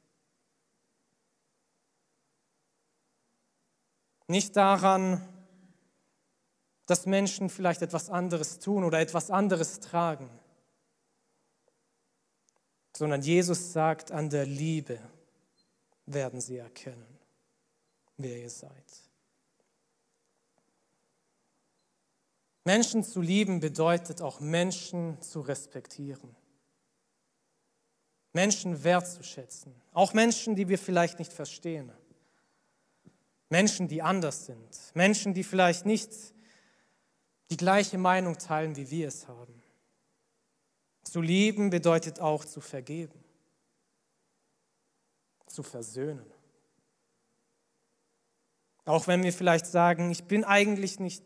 [4.27, 5.27] Nicht daran,
[6.85, 10.29] dass Menschen vielleicht etwas anderes tun oder etwas anderes tragen,
[12.95, 14.99] sondern Jesus sagt, an der Liebe
[16.05, 17.19] werden sie erkennen,
[18.17, 19.11] wer ihr seid.
[22.63, 26.35] Menschen zu lieben bedeutet auch Menschen zu respektieren.
[28.33, 29.73] Menschen wertzuschätzen.
[29.93, 31.91] Auch Menschen, die wir vielleicht nicht verstehen.
[33.49, 34.91] Menschen, die anders sind.
[34.93, 36.11] Menschen, die vielleicht nicht
[37.49, 39.61] die gleiche Meinung teilen, wie wir es haben.
[41.03, 43.19] Zu lieben bedeutet auch zu vergeben,
[45.47, 46.25] zu versöhnen.
[48.85, 51.23] Auch wenn wir vielleicht sagen, ich bin eigentlich nicht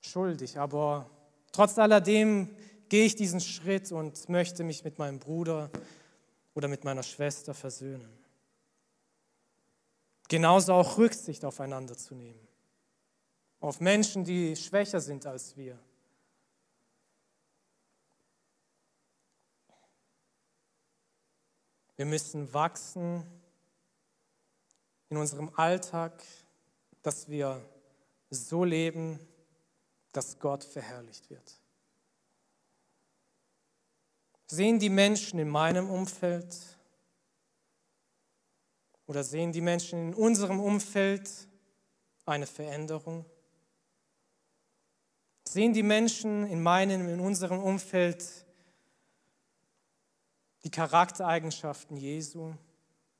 [0.00, 1.10] schuldig, aber
[1.52, 2.54] trotz alledem
[2.88, 5.70] gehe ich diesen Schritt und möchte mich mit meinem Bruder
[6.54, 8.18] oder mit meiner Schwester versöhnen.
[10.28, 12.46] Genauso auch Rücksicht aufeinander zu nehmen,
[13.60, 15.78] auf Menschen, die schwächer sind als wir.
[21.96, 23.24] Wir müssen wachsen
[25.08, 26.22] in unserem Alltag,
[27.02, 27.60] dass wir
[28.30, 29.18] so leben,
[30.12, 31.57] dass Gott verherrlicht wird.
[34.50, 36.56] Sehen die Menschen in meinem Umfeld
[39.06, 41.30] oder sehen die Menschen in unserem Umfeld
[42.24, 43.26] eine Veränderung?
[45.44, 48.24] Sehen die Menschen in meinem, in unserem Umfeld
[50.64, 52.54] die Charaktereigenschaften Jesu?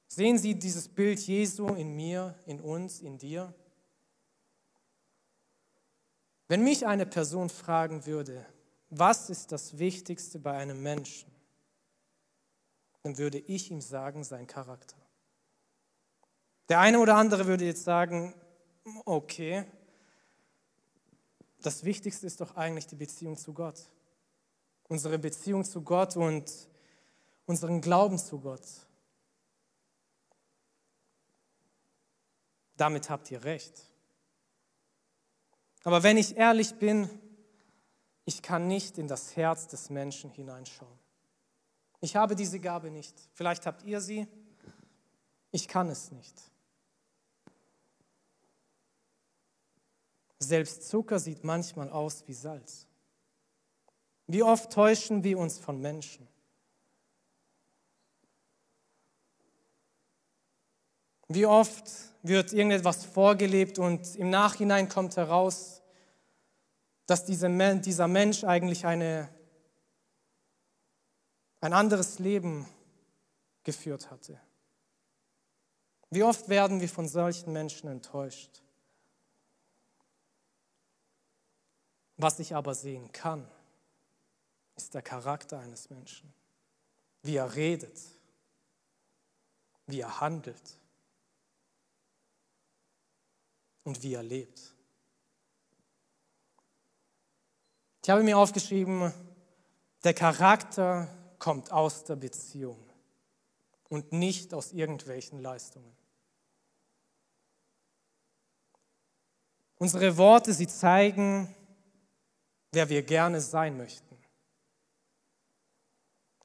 [0.06, 3.52] Sehen sie dieses Bild Jesu in mir, in uns, in dir?
[6.48, 8.46] Wenn mich eine Person fragen würde,
[8.90, 11.30] was ist das Wichtigste bei einem Menschen,
[13.02, 14.96] dann würde ich ihm sagen, sein Charakter.
[16.68, 18.34] Der eine oder andere würde jetzt sagen,
[19.04, 19.64] okay,
[21.62, 23.90] das Wichtigste ist doch eigentlich die Beziehung zu Gott.
[24.88, 26.50] Unsere Beziehung zu Gott und
[27.46, 28.66] unseren Glauben zu Gott.
[32.76, 33.82] Damit habt ihr recht.
[35.82, 37.08] Aber wenn ich ehrlich bin,
[38.28, 40.98] ich kann nicht in das Herz des Menschen hineinschauen.
[42.02, 43.14] Ich habe diese Gabe nicht.
[43.32, 44.28] Vielleicht habt ihr sie.
[45.50, 46.34] Ich kann es nicht.
[50.38, 52.86] Selbst Zucker sieht manchmal aus wie Salz.
[54.26, 56.28] Wie oft täuschen wir uns von Menschen?
[61.28, 61.90] Wie oft
[62.22, 65.80] wird irgendetwas vorgelebt und im Nachhinein kommt heraus,
[67.08, 69.30] dass dieser Mensch eigentlich eine,
[71.62, 72.68] ein anderes Leben
[73.64, 74.38] geführt hatte.
[76.10, 78.62] Wie oft werden wir von solchen Menschen enttäuscht?
[82.18, 83.50] Was ich aber sehen kann,
[84.76, 86.30] ist der Charakter eines Menschen,
[87.22, 87.98] wie er redet,
[89.86, 90.76] wie er handelt
[93.84, 94.74] und wie er lebt.
[98.08, 99.12] Ich habe mir aufgeschrieben,
[100.02, 102.82] der Charakter kommt aus der Beziehung
[103.90, 105.94] und nicht aus irgendwelchen Leistungen.
[109.76, 111.54] Unsere Worte, sie zeigen,
[112.72, 114.16] wer wir gerne sein möchten.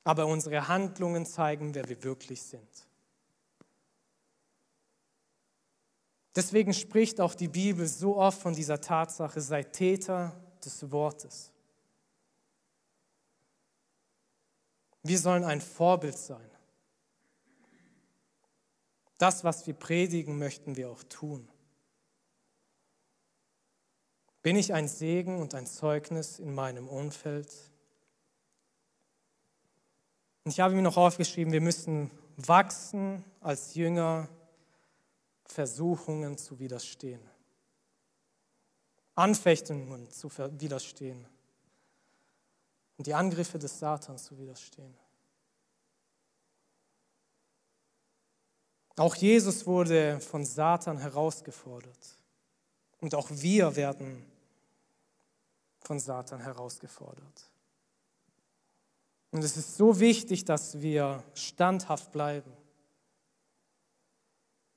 [0.04, 2.88] Aber unsere Handlungen zeigen, wer wir wirklich sind.
[6.36, 11.53] Deswegen spricht auch die Bibel so oft von dieser Tatsache, sei Täter des Wortes.
[15.04, 16.50] Wir sollen ein Vorbild sein.
[19.18, 21.48] Das, was wir predigen, möchten wir auch tun.
[24.42, 27.50] Bin ich ein Segen und ein Zeugnis in meinem Umfeld?
[30.44, 34.28] Und ich habe mir noch aufgeschrieben, wir müssen wachsen als Jünger
[35.46, 37.22] Versuchungen zu widerstehen,
[39.16, 40.30] Anfechtungen zu
[40.60, 41.28] widerstehen
[42.98, 44.96] und die Angriffe des Satans zu widerstehen.
[48.96, 52.18] Auch Jesus wurde von Satan herausgefordert.
[53.00, 54.24] Und auch wir werden
[55.82, 57.50] von Satan herausgefordert.
[59.32, 62.54] Und es ist so wichtig, dass wir standhaft bleiben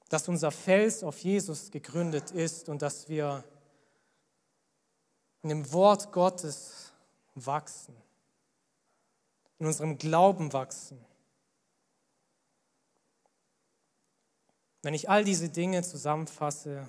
[0.08, 3.42] dass unser Fels auf Jesus gegründet ist und dass wir
[5.42, 6.92] in dem Wort Gottes
[7.37, 7.95] wachsen,
[9.59, 11.05] in unserem Glauben wachsen.
[14.82, 16.89] Wenn ich all diese Dinge zusammenfasse,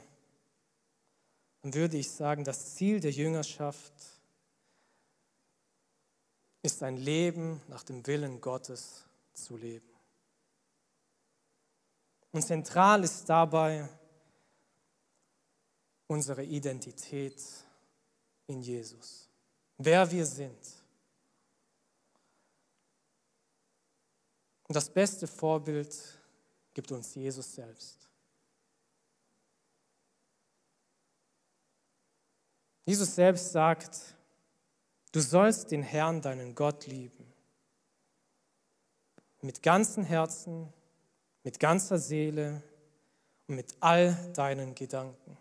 [1.62, 3.94] dann würde ich sagen, das Ziel der Jüngerschaft
[6.62, 9.90] ist ein Leben nach dem Willen Gottes zu leben.
[12.32, 13.90] Und zentral ist dabei
[16.08, 17.42] unsere Identität
[18.48, 19.27] in Jesus,
[19.78, 20.78] wer wir sind.
[24.68, 25.96] Und das beste Vorbild
[26.74, 28.10] gibt uns Jesus selbst.
[32.86, 34.16] Jesus selbst sagt,
[35.12, 37.34] du sollst den Herrn, deinen Gott, lieben.
[39.42, 40.72] Mit ganzem Herzen,
[41.44, 42.64] mit ganzer Seele
[43.48, 45.38] und mit all deinen Gedanken.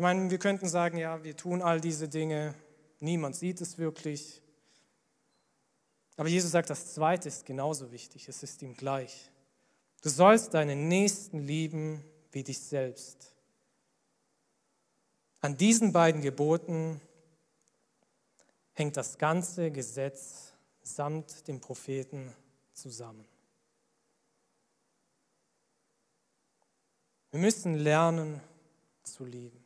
[0.00, 2.54] Ich meine, wir könnten sagen, ja, wir tun all diese Dinge,
[3.00, 4.40] niemand sieht es wirklich.
[6.16, 9.30] Aber Jesus sagt, das Zweite ist genauso wichtig, es ist ihm gleich.
[10.00, 13.36] Du sollst deinen Nächsten lieben wie dich selbst.
[15.42, 16.98] An diesen beiden Geboten
[18.72, 22.34] hängt das ganze Gesetz samt dem Propheten
[22.72, 23.26] zusammen.
[27.32, 28.40] Wir müssen lernen
[29.02, 29.59] zu lieben.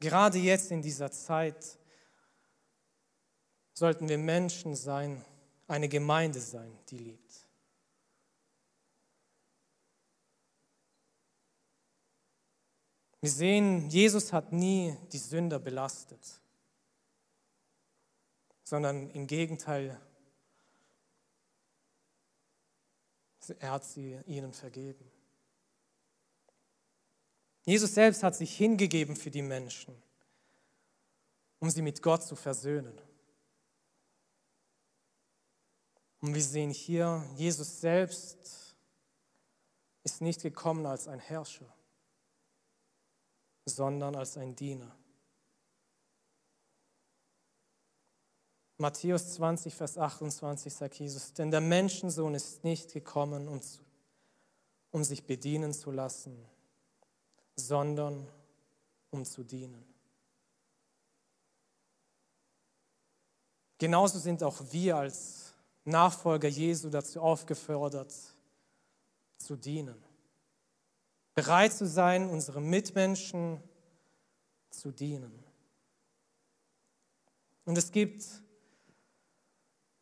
[0.00, 1.78] Gerade jetzt in dieser Zeit
[3.74, 5.24] sollten wir Menschen sein,
[5.66, 7.46] eine Gemeinde sein, die liebt.
[13.20, 16.40] Wir sehen, Jesus hat nie die Sünder belastet,
[18.62, 20.00] sondern im Gegenteil
[23.58, 25.10] Er hat sie ihnen vergeben.
[27.68, 29.94] Jesus selbst hat sich hingegeben für die Menschen,
[31.58, 32.98] um sie mit Gott zu versöhnen.
[36.22, 38.74] Und wir sehen hier, Jesus selbst
[40.02, 41.70] ist nicht gekommen als ein Herrscher,
[43.66, 44.96] sondern als ein Diener.
[48.78, 53.60] Matthäus 20, Vers 28 sagt Jesus, denn der Menschensohn ist nicht gekommen, um,
[54.90, 56.48] um sich bedienen zu lassen,
[57.58, 58.26] sondern
[59.10, 59.84] um zu dienen.
[63.78, 65.54] Genauso sind auch wir als
[65.84, 68.12] Nachfolger Jesu dazu aufgefordert,
[69.38, 70.02] zu dienen.
[71.34, 73.62] Bereit zu sein, unseren Mitmenschen
[74.70, 75.32] zu dienen.
[77.64, 78.24] Und es gibt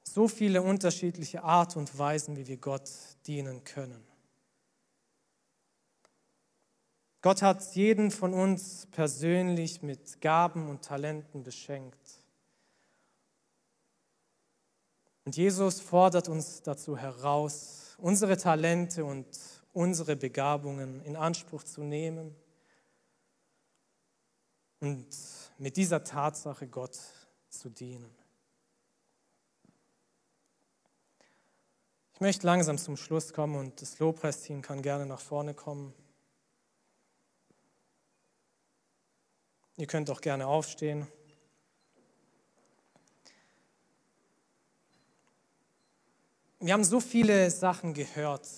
[0.02, 2.90] so viele unterschiedliche Art und Weisen, wie wir Gott
[3.26, 4.02] dienen können.
[7.26, 12.22] Gott hat jeden von uns persönlich mit Gaben und Talenten beschenkt.
[15.24, 19.26] Und Jesus fordert uns dazu heraus, unsere Talente und
[19.72, 22.32] unsere Begabungen in Anspruch zu nehmen
[24.78, 25.08] und
[25.58, 26.96] mit dieser Tatsache Gott
[27.48, 28.14] zu dienen.
[32.14, 35.92] Ich möchte langsam zum Schluss kommen und das Lobpreisteam kann gerne nach vorne kommen.
[39.78, 41.06] Ihr könnt auch gerne aufstehen.
[46.60, 48.48] Wir haben so viele Sachen gehört,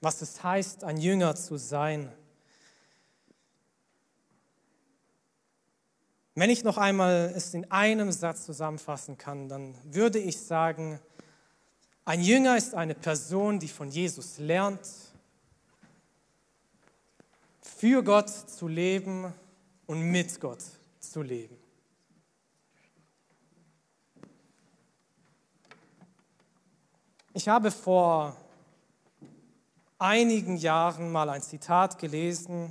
[0.00, 2.12] was es heißt, ein Jünger zu sein.
[6.36, 11.00] Wenn ich noch einmal es in einem Satz zusammenfassen kann, dann würde ich sagen,
[12.04, 14.88] ein Jünger ist eine Person, die von Jesus lernt,
[17.60, 19.34] für Gott zu leben
[19.90, 20.62] und mit Gott
[21.00, 21.58] zu leben.
[27.34, 28.36] Ich habe vor
[29.98, 32.70] einigen Jahren mal ein Zitat gelesen,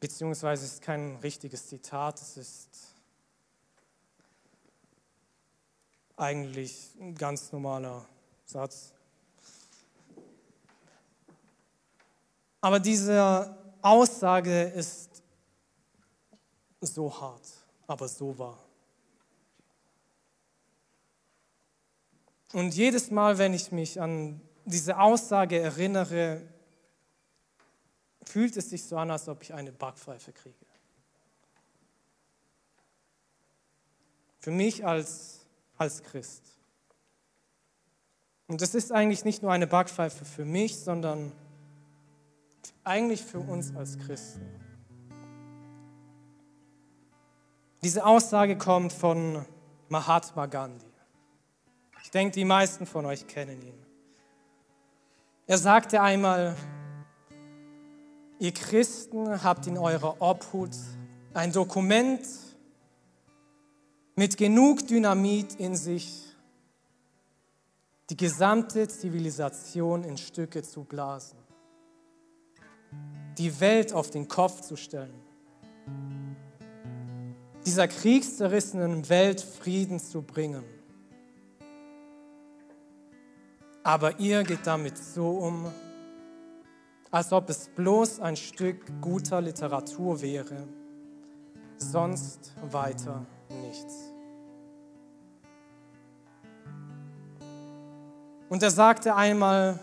[0.00, 2.68] beziehungsweise es ist kein richtiges Zitat, es ist
[6.16, 8.04] eigentlich ein ganz normaler
[8.46, 8.92] Satz.
[12.60, 15.15] Aber diese Aussage ist
[16.86, 17.46] so hart,
[17.86, 18.58] aber so wahr.
[22.52, 26.42] Und jedes Mal, wenn ich mich an diese Aussage erinnere,
[28.22, 30.54] fühlt es sich so an, als ob ich eine Backpfeife kriege.
[34.38, 35.36] Für mich als
[35.78, 36.42] als Christ.
[38.48, 41.32] Und das ist eigentlich nicht nur eine Backpfeife für mich, sondern
[42.84, 44.65] eigentlich für uns als Christen.
[47.86, 49.46] Diese Aussage kommt von
[49.90, 50.90] Mahatma Gandhi.
[52.02, 53.78] Ich denke, die meisten von euch kennen ihn.
[55.46, 56.56] Er sagte einmal,
[58.40, 60.72] Ihr Christen habt in eurer Obhut
[61.32, 62.26] ein Dokument
[64.16, 66.24] mit genug Dynamit in sich,
[68.10, 71.38] die gesamte Zivilisation in Stücke zu blasen,
[73.38, 75.22] die Welt auf den Kopf zu stellen,
[77.66, 80.62] dieser kriegszerrissenen Welt Frieden zu bringen.
[83.82, 85.66] Aber ihr geht damit so um,
[87.10, 90.68] als ob es bloß ein Stück guter Literatur wäre,
[91.76, 93.94] sonst weiter nichts.
[98.48, 99.80] Und er sagte einmal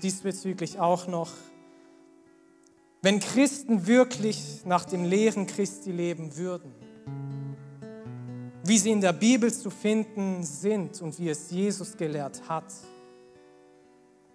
[0.00, 1.32] diesbezüglich auch noch,
[3.02, 6.83] wenn Christen wirklich nach dem Lehren Christi leben würden,
[8.66, 12.72] wie sie in der Bibel zu finden sind und wie es Jesus gelehrt hat,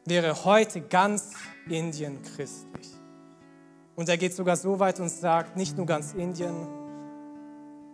[0.06, 1.32] wäre heute ganz
[1.68, 2.90] Indien christlich.
[3.96, 6.68] Und er geht sogar so weit und sagt, nicht nur ganz Indien,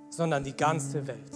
[0.10, 1.32] sondern die ganze Welt.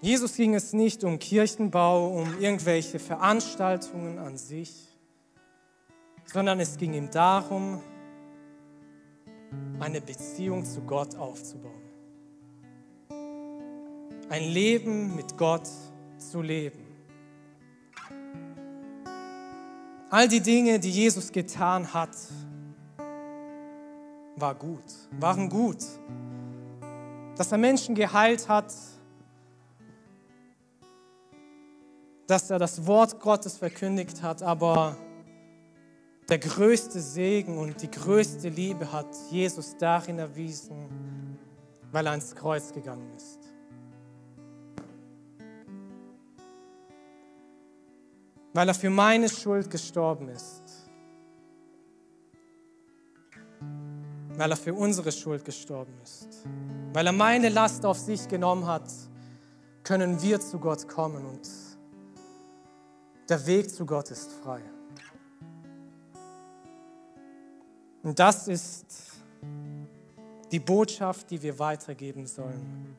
[0.00, 4.88] Jesus ging es nicht um Kirchenbau, um irgendwelche Veranstaltungen an sich,
[6.24, 7.82] sondern es ging ihm darum,
[9.78, 11.82] eine Beziehung zu Gott aufzubauen.
[14.28, 15.68] Ein Leben mit Gott
[16.18, 16.86] zu leben.
[20.10, 22.16] All die Dinge, die Jesus getan hat,
[24.36, 24.84] war gut,
[25.18, 25.84] waren gut.
[27.36, 28.72] Dass er Menschen geheilt hat,
[32.26, 34.96] dass er das Wort Gottes verkündigt hat, aber
[36.30, 40.88] der größte Segen und die größte Liebe hat Jesus darin erwiesen,
[41.90, 43.38] weil er ans Kreuz gegangen ist.
[48.54, 50.80] Weil er für meine Schuld gestorben ist.
[54.40, 56.26] weil er für unsere Schuld gestorben ist.
[56.94, 58.90] Weil er meine Last auf sich genommen hat,
[59.82, 61.46] können wir zu Gott kommen und
[63.28, 64.62] der Weg zu Gott ist frei.
[68.02, 68.86] Und das ist
[70.50, 72.96] die Botschaft, die wir weitergeben sollen.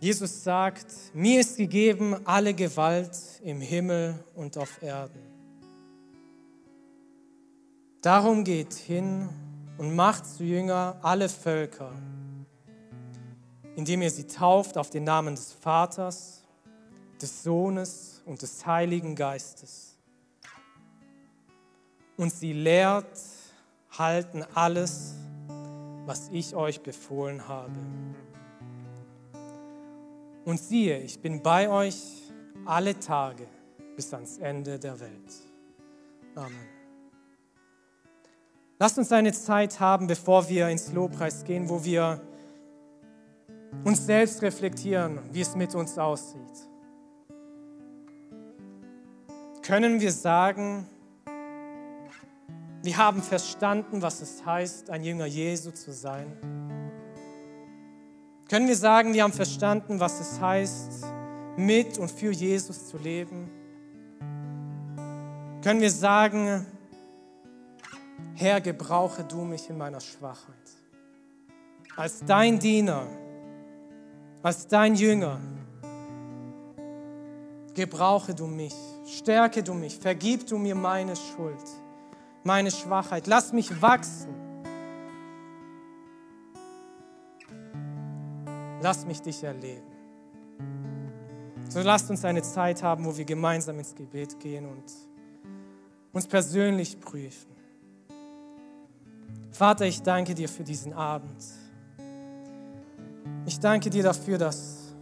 [0.00, 5.20] Jesus sagt, mir ist gegeben alle Gewalt im Himmel und auf Erden.
[8.00, 9.28] Darum geht hin
[9.78, 11.92] und macht zu Jünger alle Völker,
[13.76, 16.42] indem ihr sie tauft auf den Namen des Vaters,
[17.20, 19.91] des Sohnes und des Heiligen Geistes.
[22.16, 23.18] Und sie lehrt,
[23.90, 25.14] halten alles,
[26.06, 27.72] was ich euch befohlen habe.
[30.44, 32.32] Und siehe, ich bin bei euch
[32.64, 33.46] alle Tage
[33.96, 35.32] bis ans Ende der Welt.
[36.34, 36.68] Amen.
[38.78, 42.20] Lasst uns eine Zeit haben, bevor wir ins Lobpreis gehen, wo wir
[43.84, 46.40] uns selbst reflektieren, wie es mit uns aussieht.
[49.62, 50.88] Können wir sagen,
[52.82, 56.36] wir haben verstanden, was es heißt, ein Jünger Jesu zu sein?
[58.48, 61.06] Können wir sagen, wir haben verstanden, was es heißt,
[61.56, 63.48] mit und für Jesus zu leben?
[65.62, 66.66] Können wir sagen,
[68.34, 70.56] Herr, gebrauche du mich in meiner Schwachheit.
[71.94, 73.06] Als dein Diener,
[74.42, 75.38] als dein Jünger,
[77.74, 78.74] gebrauche du mich,
[79.06, 81.62] stärke du mich, vergib du mir meine Schuld,
[82.44, 84.34] meine Schwachheit, lass mich wachsen.
[88.80, 89.92] Lass mich dich erleben.
[91.68, 94.84] So lasst uns eine Zeit haben, wo wir gemeinsam ins Gebet gehen und
[96.12, 97.50] uns persönlich prüfen.
[99.52, 101.42] Vater, ich danke dir für diesen Abend.
[103.46, 104.94] Ich danke dir dafür, dass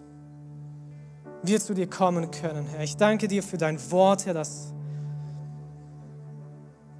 [1.42, 2.82] wir zu dir kommen können, Herr.
[2.82, 4.69] Ich danke dir für dein Wort, Herr, dass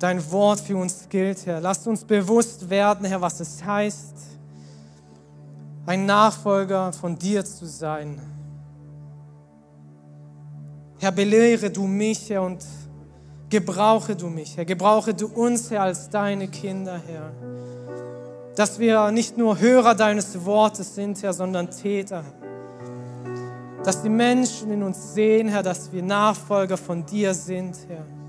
[0.01, 1.61] dein Wort für uns gilt, Herr.
[1.61, 4.15] Lass uns bewusst werden, Herr, was es heißt,
[5.87, 8.21] ein Nachfolger von dir zu sein.
[10.99, 12.65] Herr, belehre du mich, Herr, und
[13.51, 14.65] Gebrauche du mich, Herr.
[14.65, 17.33] Gebrauche du uns, Herr, als deine Kinder, Herr.
[18.57, 22.25] Dass wir nicht nur Hörer deines Wortes sind, Herr, sondern Täter.
[23.85, 28.20] Dass die Menschen in uns sehen, Herr, dass wir Nachfolger von dir sind, Herr.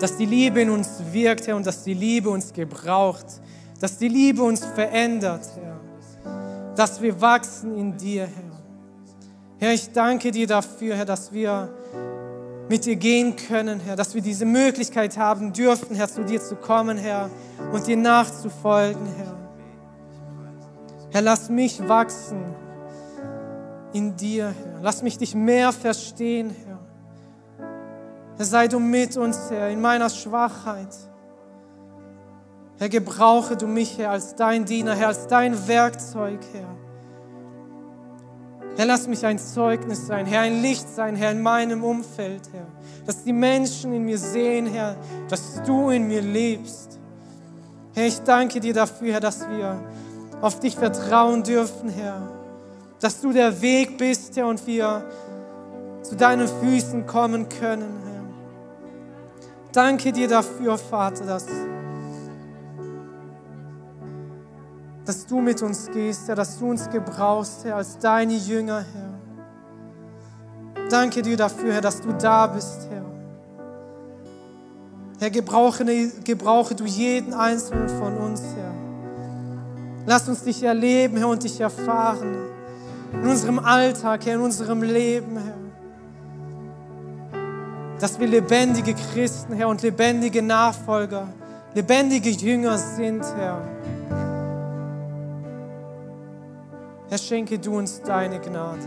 [0.00, 3.26] Dass die Liebe in uns wirkt, Herr, und dass die Liebe uns gebraucht.
[3.80, 6.74] Dass die Liebe uns verändert, Herr.
[6.74, 8.48] Dass wir wachsen in dir, Herr.
[9.60, 11.68] Herr, ich danke dir dafür, Herr, dass wir
[12.68, 16.54] mit dir gehen können, Herr, dass wir diese Möglichkeit haben dürfen, Herr, zu dir zu
[16.54, 17.30] kommen, Herr,
[17.72, 19.36] und dir nachzufolgen, Herr.
[21.10, 22.44] Herr, lass mich wachsen
[23.92, 24.80] in dir, Herr.
[24.82, 26.67] Lass mich dich mehr verstehen, Herr.
[28.44, 30.94] Sei du mit uns, Herr, in meiner Schwachheit.
[32.78, 36.76] Herr, gebrauche du mich, Herr, als dein Diener, Herr, als dein Werkzeug, Herr.
[38.76, 42.68] Herr, lass mich ein Zeugnis sein, Herr, ein Licht sein, Herr, in meinem Umfeld, Herr.
[43.06, 44.94] Dass die Menschen in mir sehen, Herr,
[45.28, 47.00] dass du in mir lebst.
[47.94, 49.82] Herr, ich danke dir dafür, Herr, dass wir
[50.40, 52.22] auf dich vertrauen dürfen, Herr.
[53.00, 55.04] Dass du der Weg bist, Herr, und wir
[56.02, 58.07] zu deinen Füßen kommen können, Herr.
[59.78, 61.46] Danke dir dafür, Vater, dass
[65.04, 69.20] dass du mit uns gehst, Herr, dass du uns gebrauchst, Herr, als deine Jünger, Herr.
[70.90, 73.04] Danke dir dafür, Herr, dass du da bist, Herr.
[75.20, 75.84] Herr, gebrauche,
[76.24, 78.74] gebrauche du jeden einzelnen von uns, Herr.
[80.06, 82.34] Lass uns dich erleben, Herr, und dich erfahren.
[83.12, 85.57] In unserem Alltag, Herr, in unserem Leben, Herr.
[88.00, 91.28] Dass wir lebendige Christen, Herr, und lebendige Nachfolger,
[91.74, 93.60] lebendige Jünger sind, Herr.
[97.08, 98.86] Herr, schenke du uns deine Gnade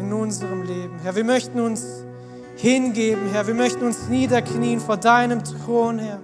[0.00, 0.98] in unserem Leben.
[1.02, 1.84] Herr, wir möchten uns
[2.56, 3.46] hingeben, Herr.
[3.46, 6.18] Wir möchten uns niederknien vor deinem Thron, Herr.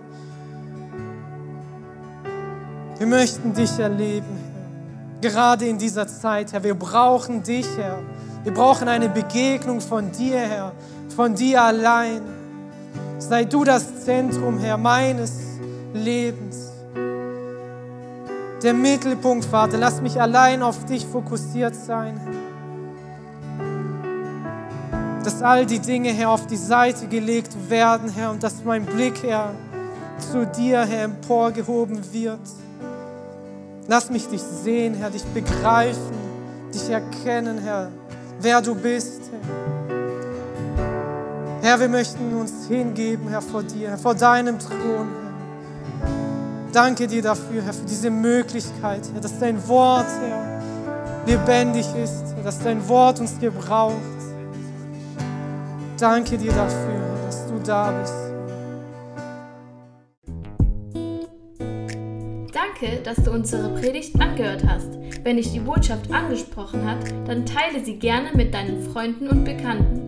[2.99, 5.31] Wir möchten dich erleben, Herr.
[5.31, 6.65] Gerade in dieser Zeit, Herr.
[6.65, 7.99] Wir brauchen dich, Herr.
[8.45, 10.73] Wir brauchen eine Begegnung von dir, Herr.
[11.19, 12.23] Von dir allein.
[13.19, 15.33] Sei du das Zentrum, Herr, meines
[15.93, 16.71] Lebens
[18.63, 19.79] der Mittelpunkt, Vater.
[19.79, 22.21] Lass mich allein auf dich fokussiert sein.
[25.25, 29.21] Dass all die Dinge, Herr, auf die Seite gelegt werden, Herr, und dass mein Blick,
[29.25, 29.57] Herr,
[30.21, 32.39] zu dir, Herr, emporgehoben wird.
[33.89, 36.17] Lass mich dich sehen, Herr, dich begreifen,
[36.73, 37.91] dich erkennen, Herr,
[38.41, 39.78] wer du bist, Herr.
[41.61, 45.09] Herr, wir möchten uns hingeben, Herr, vor dir, vor deinem Thron,
[46.01, 46.13] Herr.
[46.73, 50.63] Danke dir dafür, Herr, für diese Möglichkeit, Herr, dass dein Wort, Herr,
[51.27, 53.95] lebendig ist, Herr, dass dein Wort uns gebraucht.
[55.99, 58.15] Danke dir dafür, Herr, dass du da bist.
[62.53, 64.91] Danke, dass du unsere Predigt angehört hast.
[65.25, 70.08] Wenn dich die Botschaft angesprochen hat, dann teile sie gerne mit deinen Freunden und Bekannten,